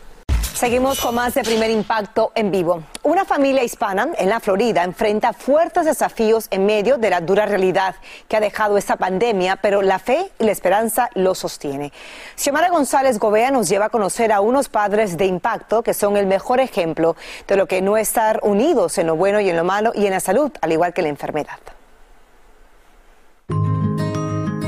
Seguimos 0.53 1.01
con 1.01 1.15
más 1.15 1.33
de 1.33 1.43
primer 1.45 1.71
impacto 1.71 2.31
en 2.35 2.51
vivo. 2.51 2.83
Una 3.03 3.25
familia 3.25 3.65
hispana 3.65 4.11
en 4.19 4.29
la 4.29 4.39
Florida 4.39 4.85
enfrenta 4.85 5.33
fuertes 5.33 5.87
desafíos 5.87 6.47
en 6.51 6.67
medio 6.67 6.99
de 6.99 7.09
la 7.09 7.23
dura 7.23 7.47
realidad 7.47 7.95
que 8.29 8.37
ha 8.37 8.41
dejado 8.41 8.77
esta 8.77 8.97
pandemia, 8.97 9.57
pero 9.57 9.81
la 9.81 9.99
fe 9.99 10.31
y 10.39 10.45
la 10.45 10.53
esperanza 10.53 11.09
lo 11.15 11.35
sostiene. 11.35 11.91
Xiomara 12.37 12.69
González 12.69 13.19
Gobea 13.19 13.51
nos 13.51 13.71
lleva 13.71 13.87
a 13.87 13.89
conocer 13.89 14.31
a 14.31 14.43
unos 14.43 14.69
padres 14.69 15.17
de 15.17 15.25
impacto 15.25 15.83
que 15.83 15.95
son 15.95 16.19
el 16.19 16.27
mejor 16.27 16.61
ejemplo 16.61 17.17
de 17.49 17.57
lo 17.57 17.67
que 17.67 17.81
no 17.81 17.97
estar 17.97 18.41
unidos 18.43 18.99
en 18.99 19.07
lo 19.07 19.17
bueno 19.17 19.41
y 19.41 19.49
en 19.49 19.57
lo 19.57 19.65
malo 19.65 19.93
y 19.95 20.05
en 20.05 20.13
la 20.13 20.21
salud, 20.21 20.53
al 20.61 20.71
igual 20.71 20.93
que 20.93 21.01
la 21.01 21.09
enfermedad. 21.09 21.61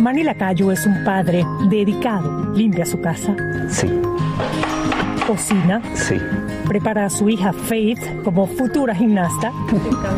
Manny 0.04 0.22
Lacayo 0.22 0.70
es 0.70 0.84
un 0.84 1.02
padre 1.02 1.46
dedicado. 1.70 2.52
Limpia 2.52 2.84
su 2.84 3.00
casa. 3.00 3.34
Sí. 3.70 3.90
Cocina. 5.26 5.80
Sí. 5.94 6.20
Prepara 6.68 7.06
a 7.06 7.08
su 7.08 7.26
hija 7.30 7.54
Faith 7.54 8.22
como 8.22 8.46
futura 8.46 8.94
gimnasta. 8.94 9.50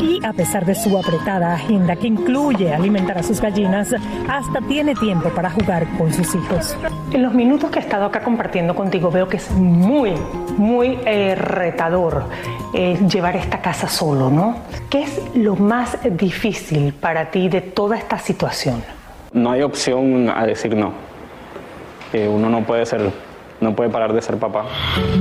Y 0.00 0.18
a 0.26 0.32
pesar 0.32 0.66
de 0.66 0.74
su 0.74 0.98
apretada 0.98 1.54
agenda 1.54 1.94
que 1.94 2.08
incluye 2.08 2.74
alimentar 2.74 3.16
a 3.18 3.22
sus 3.22 3.40
gallinas, 3.40 3.94
hasta 4.28 4.60
tiene 4.62 4.96
tiempo 4.96 5.28
para 5.28 5.50
jugar 5.50 5.86
con 5.96 6.12
sus 6.12 6.34
hijos. 6.34 6.76
En 7.12 7.22
los 7.22 7.32
minutos 7.32 7.70
que 7.70 7.78
he 7.78 7.82
estado 7.82 8.06
acá 8.06 8.24
compartiendo 8.24 8.74
contigo 8.74 9.12
veo 9.12 9.28
que 9.28 9.36
es 9.36 9.52
muy, 9.52 10.14
muy 10.56 10.98
eh, 11.06 11.36
retador 11.36 12.24
eh, 12.74 12.98
llevar 13.08 13.36
esta 13.36 13.62
casa 13.62 13.86
solo, 13.86 14.30
¿no? 14.30 14.56
¿Qué 14.90 15.04
es 15.04 15.22
lo 15.36 15.54
más 15.54 15.96
difícil 16.10 16.92
para 16.92 17.30
ti 17.30 17.48
de 17.48 17.60
toda 17.60 17.96
esta 17.96 18.18
situación? 18.18 18.95
No 19.36 19.50
hay 19.50 19.60
opción 19.60 20.30
a 20.30 20.46
decir 20.46 20.74
no. 20.74 20.92
Eh, 22.14 22.26
uno 22.26 22.48
no 22.48 22.64
puede 22.64 22.86
ser, 22.86 23.10
no 23.60 23.76
puede 23.76 23.90
parar 23.90 24.14
de 24.14 24.22
ser 24.22 24.38
papá. 24.38 24.64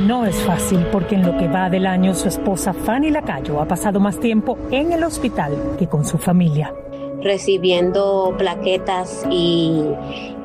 No 0.07 0.25
es 0.25 0.37
fácil 0.37 0.87
porque 0.89 1.15
en 1.15 1.25
lo 1.25 1.37
que 1.37 1.49
va 1.49 1.69
del 1.69 1.85
año 1.85 2.15
su 2.15 2.29
esposa 2.29 2.71
Fanny 2.73 3.11
Lacayo 3.11 3.59
ha 3.59 3.65
pasado 3.65 3.99
más 3.99 4.17
tiempo 4.17 4.57
en 4.71 4.93
el 4.93 5.03
hospital 5.03 5.51
que 5.77 5.87
con 5.87 6.05
su 6.05 6.17
familia. 6.17 6.73
Recibiendo 7.21 8.33
plaquetas 8.37 9.25
y, 9.29 9.83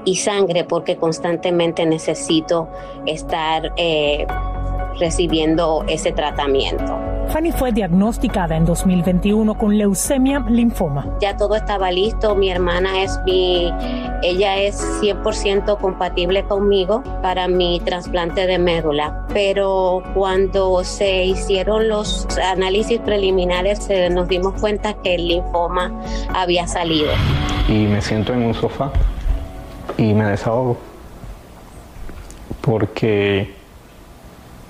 y 0.04 0.16
sangre 0.16 0.64
porque 0.64 0.96
constantemente 0.96 1.87
necesito 1.87 2.68
estar 3.06 3.72
eh, 3.76 4.26
recibiendo 4.98 5.85
ese 5.87 6.11
tratamiento. 6.11 7.09
Fanny 7.32 7.52
fue 7.52 7.70
diagnosticada 7.70 8.56
en 8.56 8.64
2021 8.64 9.54
con 9.56 9.78
leucemia 9.78 10.40
linfoma. 10.48 11.06
Ya 11.20 11.36
todo 11.36 11.54
estaba 11.54 11.92
listo, 11.92 12.34
mi 12.34 12.50
hermana 12.50 13.04
es 13.04 13.20
mi, 13.24 13.72
ella 14.24 14.56
es 14.56 14.82
100% 15.00 15.78
compatible 15.78 16.42
conmigo 16.42 17.04
para 17.22 17.46
mi 17.46 17.80
trasplante 17.84 18.48
de 18.48 18.58
médula, 18.58 19.26
pero 19.32 20.02
cuando 20.12 20.82
se 20.82 21.24
hicieron 21.24 21.88
los 21.88 22.26
análisis 22.38 22.98
preliminares 22.98 23.88
nos 24.10 24.26
dimos 24.26 24.60
cuenta 24.60 24.94
que 24.94 25.14
el 25.14 25.28
linfoma 25.28 26.02
había 26.34 26.66
salido. 26.66 27.12
Y 27.68 27.86
me 27.86 28.02
siento 28.02 28.32
en 28.32 28.42
un 28.42 28.54
sofá 28.54 28.90
y 29.96 30.14
me 30.14 30.24
desahogo 30.24 30.76
porque 32.60 33.54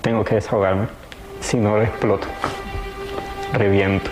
tengo 0.02 0.22
que 0.24 0.34
desahogarme, 0.34 0.99
si 1.40 1.56
no 1.56 1.76
lo 1.76 1.82
exploto, 1.82 2.26
reviento. 3.52 4.10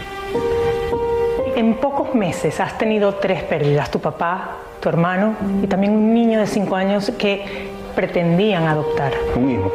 En 1.56 1.74
pocos 1.74 2.14
meses 2.14 2.60
has 2.60 2.78
tenido 2.78 3.14
tres 3.14 3.42
pérdidas, 3.42 3.90
tu 3.90 3.98
papá, 4.00 4.56
tu 4.80 4.88
hermano 4.88 5.34
y 5.62 5.66
también 5.66 5.92
un 5.92 6.14
niño 6.14 6.38
de 6.40 6.46
cinco 6.46 6.76
años 6.76 7.10
que 7.18 7.68
pretendían 7.96 8.66
adoptar. 8.68 9.12
Un 9.34 9.50
hijo, 9.50 9.72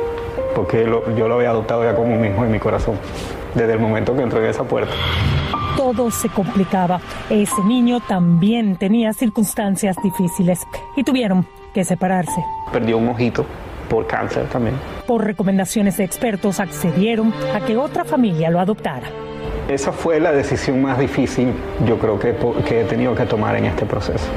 porque 0.55 0.85
lo- 0.85 1.13
yo 1.15 1.27
lo 1.27 1.35
había 1.35 1.49
adoptado 1.49 1.83
ya 1.83 1.93
como 1.95 2.15
un 2.15 2.23
hijo 2.25 2.43
en 2.45 2.51
mi 2.51 2.59
corazón, 2.59 2.97
desde 3.53 3.73
el 3.73 3.79
momento 3.79 4.15
que 4.15 4.21
entré 4.21 4.39
en 4.39 4.45
esa 4.45 4.63
puerta. 4.63 4.93
Todo 5.75 6.09
se 6.11 6.29
complicaba. 6.29 7.01
Ese 7.29 7.61
niño 7.65 7.99
también 8.07 8.77
tenía 8.77 9.11
circunstancias 9.11 9.97
difíciles 10.01 10.59
y 10.95 11.03
tuvieron 11.03 11.45
que 11.73 11.83
separarse. 11.83 12.41
Perdió 12.71 12.97
un 12.97 13.09
ojito 13.09 13.45
por 13.89 14.07
cáncer 14.07 14.45
también. 14.47 14.75
Por 15.05 15.23
recomendaciones 15.23 15.97
de 15.97 16.03
expertos 16.03 16.59
accedieron 16.59 17.33
a 17.53 17.59
que 17.65 17.77
otra 17.77 18.03
familia 18.03 18.49
lo 18.49 18.59
adoptara. 18.59 19.07
Esa 19.67 19.91
fue 19.91 20.19
la 20.19 20.31
decisión 20.31 20.81
más 20.81 20.99
difícil, 20.99 21.53
yo 21.87 21.97
creo 21.97 22.19
que, 22.19 22.35
que 22.67 22.81
he 22.81 22.83
tenido 22.85 23.15
que 23.15 23.25
tomar 23.25 23.55
en 23.55 23.65
este 23.65 23.85
proceso. 23.85 24.27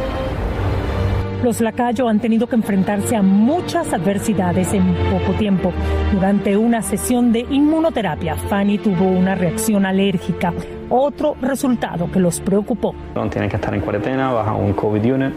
Los 1.43 1.61
Lacayo 1.61 2.09
han 2.09 2.19
tenido 2.19 2.47
que 2.47 2.57
enfrentarse 2.57 3.15
a 3.15 3.23
muchas 3.23 3.93
adversidades 3.93 4.73
en 4.73 4.95
poco 5.11 5.33
tiempo. 5.39 5.73
Durante 6.13 6.57
una 6.57 6.83
sesión 6.83 7.33
de 7.33 7.41
inmunoterapia, 7.41 8.37
Fanny 8.37 8.79
tuvo 8.79 9.05
una 9.05 9.35
reacción 9.35 9.85
alérgica, 9.85 10.53
otro 10.89 11.37
resultado 11.43 12.11
que 12.11 12.21
los 12.21 12.41
preocupó. 12.41 12.95
No, 13.15 13.29
Tiene 13.29 13.49
que 13.49 13.57
estar 13.57 13.75
en 13.75 13.81
cuarentena, 13.81 14.33
baja 14.33 14.55
un 14.55 14.73
COVID 14.73 15.13
unit 15.13 15.35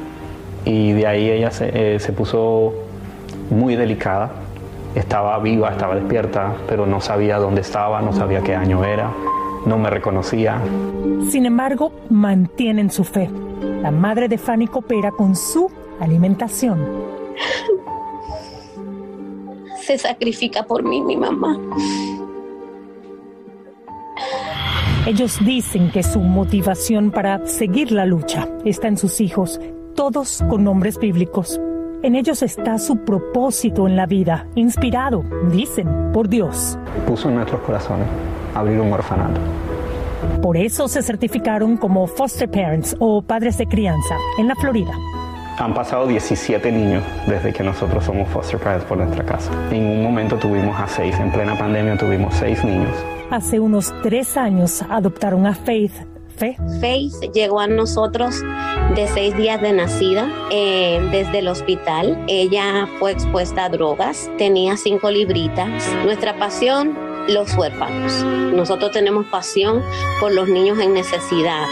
y 0.65 0.93
de 0.93 1.07
ahí 1.07 1.29
ella 1.29 1.51
se, 1.51 1.95
eh, 1.95 1.99
se 1.99 2.13
puso 2.13 2.73
muy 3.49 3.75
delicada. 3.75 4.31
Estaba 4.95 5.37
viva, 5.39 5.71
estaba 5.71 5.95
despierta, 5.95 6.55
pero 6.67 6.85
no 6.85 6.99
sabía 6.99 7.37
dónde 7.37 7.61
estaba, 7.61 8.01
no 8.01 8.11
sabía 8.11 8.41
qué 8.41 8.55
año 8.55 8.83
era, 8.83 9.11
no 9.65 9.77
me 9.77 9.89
reconocía. 9.89 10.59
Sin 11.29 11.45
embargo, 11.45 11.91
mantienen 12.09 12.89
su 12.89 13.03
fe. 13.03 13.29
La 13.81 13.91
madre 13.91 14.27
de 14.27 14.37
Fanny 14.37 14.67
coopera 14.67 15.11
con 15.11 15.35
su 15.35 15.69
alimentación. 15.99 16.79
Se 19.81 19.97
sacrifica 19.97 20.63
por 20.63 20.83
mí 20.83 21.01
mi 21.01 21.17
mamá. 21.17 21.57
Ellos 25.05 25.39
dicen 25.43 25.91
que 25.91 26.03
su 26.03 26.19
motivación 26.19 27.11
para 27.11 27.45
seguir 27.47 27.91
la 27.91 28.05
lucha 28.05 28.47
está 28.65 28.87
en 28.87 28.97
sus 28.97 29.21
hijos, 29.21 29.59
todos 29.95 30.43
con 30.49 30.63
nombres 30.63 30.99
bíblicos. 30.99 31.59
En 32.01 32.15
ellos 32.15 32.41
está 32.43 32.77
su 32.77 33.03
propósito 33.03 33.85
en 33.85 33.97
la 33.97 34.05
vida, 34.05 34.47
inspirado, 34.55 35.25
dicen, 35.51 36.13
por 36.13 36.29
Dios. 36.29 36.79
Puso 37.05 37.27
en 37.27 37.35
nuestros 37.35 37.59
corazones 37.61 38.07
abrir 38.55 38.79
un 38.79 38.93
orfanato. 38.93 39.41
Por 40.41 40.55
eso 40.55 40.87
se 40.87 41.01
certificaron 41.01 41.75
como 41.75 42.07
foster 42.07 42.49
parents 42.49 42.95
o 42.99 43.21
padres 43.21 43.57
de 43.57 43.67
crianza 43.67 44.15
en 44.37 44.47
la 44.47 44.55
Florida. 44.55 44.93
Han 45.57 45.73
pasado 45.73 46.07
17 46.07 46.71
niños 46.71 47.03
desde 47.27 47.51
que 47.51 47.63
nosotros 47.63 48.05
somos 48.05 48.29
foster 48.29 48.61
parents 48.61 48.85
por 48.85 48.97
nuestra 48.97 49.25
casa. 49.25 49.51
En 49.69 49.85
un 49.85 50.01
momento 50.01 50.37
tuvimos 50.37 50.79
a 50.79 50.87
seis, 50.87 51.19
en 51.19 51.33
plena 51.33 51.57
pandemia 51.57 51.97
tuvimos 51.97 52.33
seis 52.33 52.63
niños. 52.63 52.95
Hace 53.29 53.59
unos 53.59 53.93
tres 54.01 54.37
años 54.37 54.85
adoptaron 54.89 55.45
a 55.45 55.53
Faith. 55.53 55.91
Fe. 56.39 56.55
Faith 56.79 57.13
llegó 57.33 57.59
a 57.59 57.67
nosotros 57.67 58.41
de 58.95 59.07
seis 59.13 59.35
días 59.35 59.61
de 59.61 59.73
nacida 59.73 60.31
eh, 60.51 61.05
desde 61.11 61.39
el 61.39 61.49
hospital. 61.49 62.17
Ella 62.27 62.87
fue 62.97 63.11
expuesta 63.11 63.65
a 63.65 63.69
drogas, 63.69 64.31
tenía 64.37 64.77
cinco 64.77 65.11
libritas. 65.11 65.85
Nuestra 66.05 66.39
pasión, 66.39 66.97
los 67.27 67.53
huérfanos. 67.55 68.23
Nosotros 68.53 68.91
tenemos 68.91 69.25
pasión 69.25 69.83
por 70.21 70.31
los 70.31 70.47
niños 70.47 70.79
en 70.79 70.93
necesidad, 70.93 71.65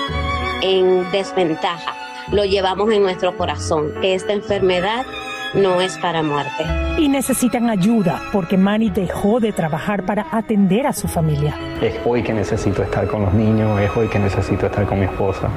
en 0.62 1.10
desventaja. 1.12 1.96
Lo 2.34 2.44
llevamos 2.44 2.92
en 2.92 3.04
nuestro 3.04 3.38
corazón, 3.38 3.94
esta 4.04 4.34
enfermedad 4.34 5.06
no 5.54 5.82
es 5.82 5.98
para 5.98 6.24
muerte. 6.24 6.66
Y 6.98 7.08
necesitan 7.10 7.70
ayuda 7.70 8.22
porque 8.32 8.58
Manny 8.58 8.90
dejó 8.90 9.40
de 9.40 9.52
trabajar 9.52 10.06
para 10.06 10.28
atender 10.32 10.88
a 10.88 10.94
su 10.94 11.08
familia. 11.08 11.56
Es 11.82 11.96
hoy 12.06 12.24
que 12.24 12.34
necesito 12.34 12.84
estar 12.84 13.08
con 13.08 13.24
los 13.24 13.34
niños, 13.34 13.80
es 13.80 13.90
hoy 13.96 14.08
que 14.08 14.20
necesito 14.20 14.66
estar 14.66 14.86
con 14.86 15.00
mi 15.00 15.06
esposa. 15.06 15.50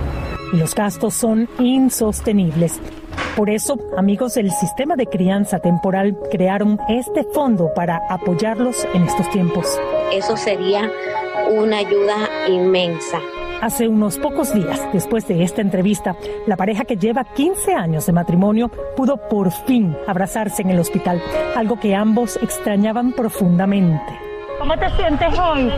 Y 0.52 0.56
los 0.56 0.74
gastos 0.74 1.14
son 1.14 1.48
insostenibles. 1.58 2.80
Por 3.36 3.48
eso, 3.48 3.78
amigos 3.96 4.34
del 4.34 4.50
sistema 4.50 4.96
de 4.96 5.06
crianza 5.06 5.60
temporal 5.60 6.16
crearon 6.30 6.78
este 6.88 7.24
fondo 7.24 7.70
para 7.74 8.00
apoyarlos 8.08 8.86
en 8.92 9.04
estos 9.04 9.30
tiempos. 9.30 9.78
Eso 10.12 10.36
sería 10.36 10.90
una 11.50 11.78
ayuda 11.78 12.28
inmensa. 12.48 13.20
Hace 13.60 13.88
unos 13.88 14.18
pocos 14.18 14.54
días, 14.54 14.80
después 14.92 15.28
de 15.28 15.42
esta 15.42 15.60
entrevista, 15.60 16.16
la 16.46 16.56
pareja 16.56 16.86
que 16.86 16.96
lleva 16.96 17.24
15 17.24 17.74
años 17.74 18.06
de 18.06 18.12
matrimonio 18.12 18.70
pudo 18.96 19.18
por 19.28 19.52
fin 19.52 19.94
abrazarse 20.06 20.62
en 20.62 20.70
el 20.70 20.78
hospital, 20.78 21.22
algo 21.54 21.78
que 21.78 21.94
ambos 21.94 22.38
extrañaban 22.42 23.12
profundamente. 23.12 24.18
¿Cómo 24.58 24.78
te 24.78 24.88
sientes 24.90 25.38
hoy? 25.38 25.70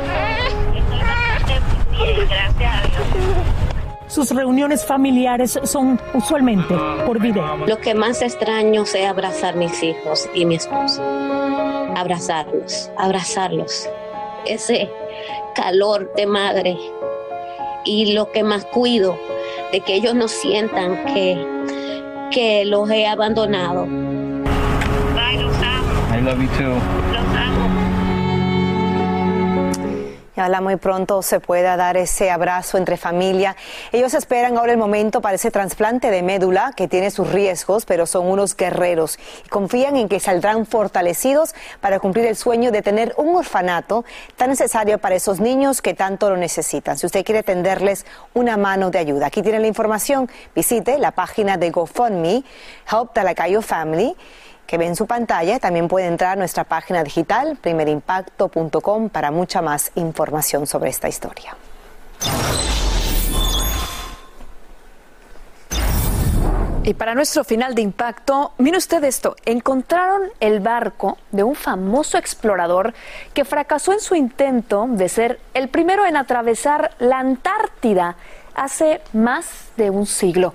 gracias 2.29 2.75
a 2.75 2.87
Dios. 2.87 3.63
Sus 4.07 4.31
reuniones 4.31 4.85
familiares 4.85 5.59
son 5.65 5.99
usualmente 6.15 6.77
por 7.05 7.21
video. 7.21 7.67
Lo 7.67 7.79
que 7.79 7.95
más 7.95 8.23
extraño 8.23 8.83
es 8.83 8.95
abrazar 8.95 9.57
mis 9.57 9.83
hijos 9.83 10.29
y 10.35 10.45
mi 10.45 10.55
esposo. 10.55 11.03
abrazarlos, 11.97 12.91
abrazarlos. 12.97 13.89
Ese 14.47 14.89
calor 15.55 16.13
de 16.15 16.27
madre 16.27 16.79
y 17.85 18.13
lo 18.13 18.31
que 18.33 18.43
más 18.43 18.65
cuido, 18.67 19.19
de 19.73 19.81
que 19.81 19.95
ellos 19.95 20.15
no 20.15 20.29
sientan 20.29 21.05
que, 21.07 21.37
que 22.31 22.65
los 22.65 22.91
he 22.91 23.07
abandonado. 23.07 23.87
I 26.15 26.21
love 26.21 26.41
you 26.41 26.49
too. 26.59 27.62
Y 30.35 30.41
ojalá 30.41 30.61
muy 30.61 30.77
pronto 30.77 31.21
se 31.21 31.41
pueda 31.41 31.77
dar 31.77 31.97
ese 31.97 32.31
abrazo 32.31 32.79
entre 32.79 32.97
familia. 32.97 33.55
Ellos 33.93 34.15
esperan 34.15 34.57
ahora 34.57 34.73
el 34.73 34.79
momento 34.79 35.21
para 35.21 35.35
ese 35.35 35.51
trasplante 35.51 36.11
de 36.11 36.23
médula 36.23 36.73
que 36.75 36.89
tiene 36.89 37.11
sus 37.11 37.31
riesgos, 37.31 37.85
pero 37.85 38.07
son 38.07 38.27
unos 38.27 38.57
guerreros 38.57 39.19
y 39.45 39.49
confían 39.49 39.97
en 39.97 40.09
que 40.09 40.21
saldrán 40.21 40.65
fortalecidos 40.65 41.55
para 41.81 42.01
cumplir 42.01 42.27
el 42.27 42.37
sueño 42.37 42.71
de 42.71 42.81
tener 42.81 43.15
un 43.19 43.37
orfanato 43.37 44.07
tan 44.37 44.49
necesario 44.49 44.99
para 44.99 45.17
esos 45.17 45.39
niños 45.39 45.83
que 45.83 45.93
tanto 45.93 46.31
lo 46.31 46.37
necesitan. 46.39 46.97
Si 46.97 47.05
usted 47.05 47.25
quiere 47.25 47.43
tenderles 47.43 48.07
una 48.33 48.57
mano 48.57 48.91
de 48.91 48.99
ayuda, 48.99 49.27
aquí 49.27 49.43
tiene 49.43 49.61
la 49.61 49.67
información. 49.67 50.31
Visite 50.55 50.99
la 50.99 51.11
página 51.11 51.59
de 51.59 51.71
GoFundMe, 51.71 52.43
Help 52.91 53.13
Talacayo 53.13 53.61
Family 53.61 54.17
que 54.67 54.79
ve 54.79 54.87
en 54.87 54.97
su 54.97 55.07
pantalla. 55.07 55.59
También 55.59 55.89
puede 55.89 56.07
entrar 56.07 56.33
a 56.33 56.37
nuestra 56.37 56.65
página 56.65 57.05
digital 57.05 57.57
primerimpacto.com 57.61 59.09
para 59.09 59.31
mucha 59.31 59.63
más 59.63 59.93
información 59.95 60.67
sobre 60.67 60.91
esta 60.91 61.09
historia. 61.09 61.57
Y 66.85 66.95
para 66.95 67.15
nuestro 67.15 67.45
final 67.45 67.77
de 67.77 67.83
impacto, 67.83 68.55
mire 68.59 68.77
usted 68.77 69.05
esto, 69.05 69.37
encontraron 69.45 70.23
el 70.41 70.59
barco 70.59 71.17
de 71.31 71.45
un 71.45 71.55
famoso 71.55 72.19
explorador 72.19 72.93
que 73.35 73.45
fracasó 73.45 73.93
en 73.93 74.01
su 74.01 74.17
intento 74.17 74.87
de 74.89 75.09
ser 75.09 75.39
el 75.55 75.69
primero 75.69 76.05
en 76.07 76.17
atravesar 76.17 76.91
la 76.99 77.21
Antártida 77.21 78.17
hace 78.57 79.01
más 79.13 79.69
de 79.77 79.91
un 79.91 80.07
siglo. 80.07 80.55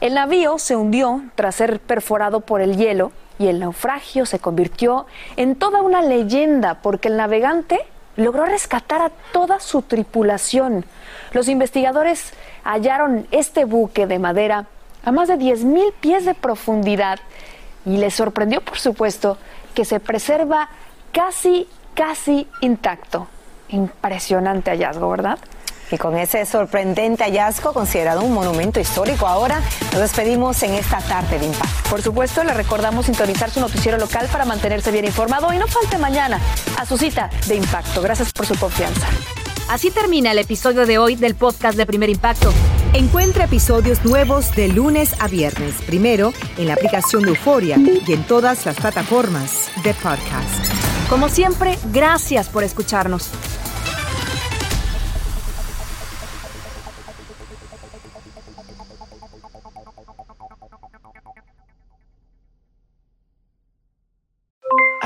El 0.00 0.14
navío 0.14 0.58
se 0.58 0.74
hundió 0.74 1.22
tras 1.36 1.54
ser 1.54 1.78
perforado 1.78 2.40
por 2.40 2.60
el 2.60 2.76
hielo 2.76 3.12
y 3.40 3.48
el 3.48 3.58
naufragio 3.58 4.26
se 4.26 4.38
convirtió 4.38 5.06
en 5.36 5.56
toda 5.56 5.80
una 5.80 6.02
leyenda 6.02 6.74
porque 6.74 7.08
el 7.08 7.16
navegante 7.16 7.80
logró 8.16 8.44
rescatar 8.44 9.00
a 9.00 9.10
toda 9.32 9.60
su 9.60 9.80
tripulación. 9.80 10.84
Los 11.32 11.48
investigadores 11.48 12.34
hallaron 12.64 13.26
este 13.30 13.64
buque 13.64 14.06
de 14.06 14.18
madera 14.18 14.66
a 15.06 15.10
más 15.10 15.28
de 15.28 15.38
10.000 15.38 15.94
pies 16.02 16.26
de 16.26 16.34
profundidad 16.34 17.18
y 17.86 17.96
les 17.96 18.12
sorprendió, 18.12 18.60
por 18.60 18.78
supuesto, 18.78 19.38
que 19.74 19.86
se 19.86 20.00
preserva 20.00 20.68
casi, 21.10 21.66
casi 21.94 22.46
intacto. 22.60 23.26
Impresionante 23.70 24.70
hallazgo, 24.70 25.08
¿verdad? 25.08 25.38
Y 25.92 25.98
con 25.98 26.16
ese 26.16 26.46
sorprendente 26.46 27.24
hallazgo, 27.24 27.72
considerado 27.72 28.22
un 28.22 28.32
monumento 28.32 28.78
histórico, 28.78 29.26
ahora 29.26 29.60
nos 29.92 30.00
despedimos 30.00 30.62
en 30.62 30.74
esta 30.74 31.00
tarde 31.00 31.38
de 31.38 31.46
impacto. 31.46 31.90
Por 31.90 32.00
supuesto, 32.00 32.44
le 32.44 32.54
recordamos 32.54 33.06
sintonizar 33.06 33.50
su 33.50 33.60
noticiero 33.60 33.98
local 33.98 34.28
para 34.30 34.44
mantenerse 34.44 34.92
bien 34.92 35.04
informado 35.04 35.52
y 35.52 35.58
no 35.58 35.66
falte 35.66 35.98
mañana 35.98 36.38
a 36.78 36.86
su 36.86 36.96
cita 36.96 37.28
de 37.48 37.56
impacto. 37.56 38.02
Gracias 38.02 38.32
por 38.32 38.46
su 38.46 38.56
confianza. 38.56 39.06
Así 39.68 39.90
termina 39.90 40.32
el 40.32 40.38
episodio 40.38 40.86
de 40.86 40.98
hoy 40.98 41.14
del 41.14 41.34
podcast 41.34 41.76
de 41.76 41.86
Primer 41.86 42.10
Impacto. 42.10 42.52
Encuentra 42.92 43.44
episodios 43.44 44.04
nuevos 44.04 44.54
de 44.56 44.68
lunes 44.68 45.14
a 45.20 45.28
viernes, 45.28 45.74
primero 45.86 46.32
en 46.56 46.66
la 46.66 46.74
aplicación 46.74 47.22
de 47.22 47.30
Euforia 47.30 47.76
y 47.78 48.12
en 48.12 48.24
todas 48.24 48.66
las 48.66 48.76
plataformas 48.76 49.70
de 49.84 49.94
podcast. 49.94 50.66
Como 51.08 51.28
siempre, 51.28 51.78
gracias 51.92 52.48
por 52.48 52.64
escucharnos. 52.64 53.30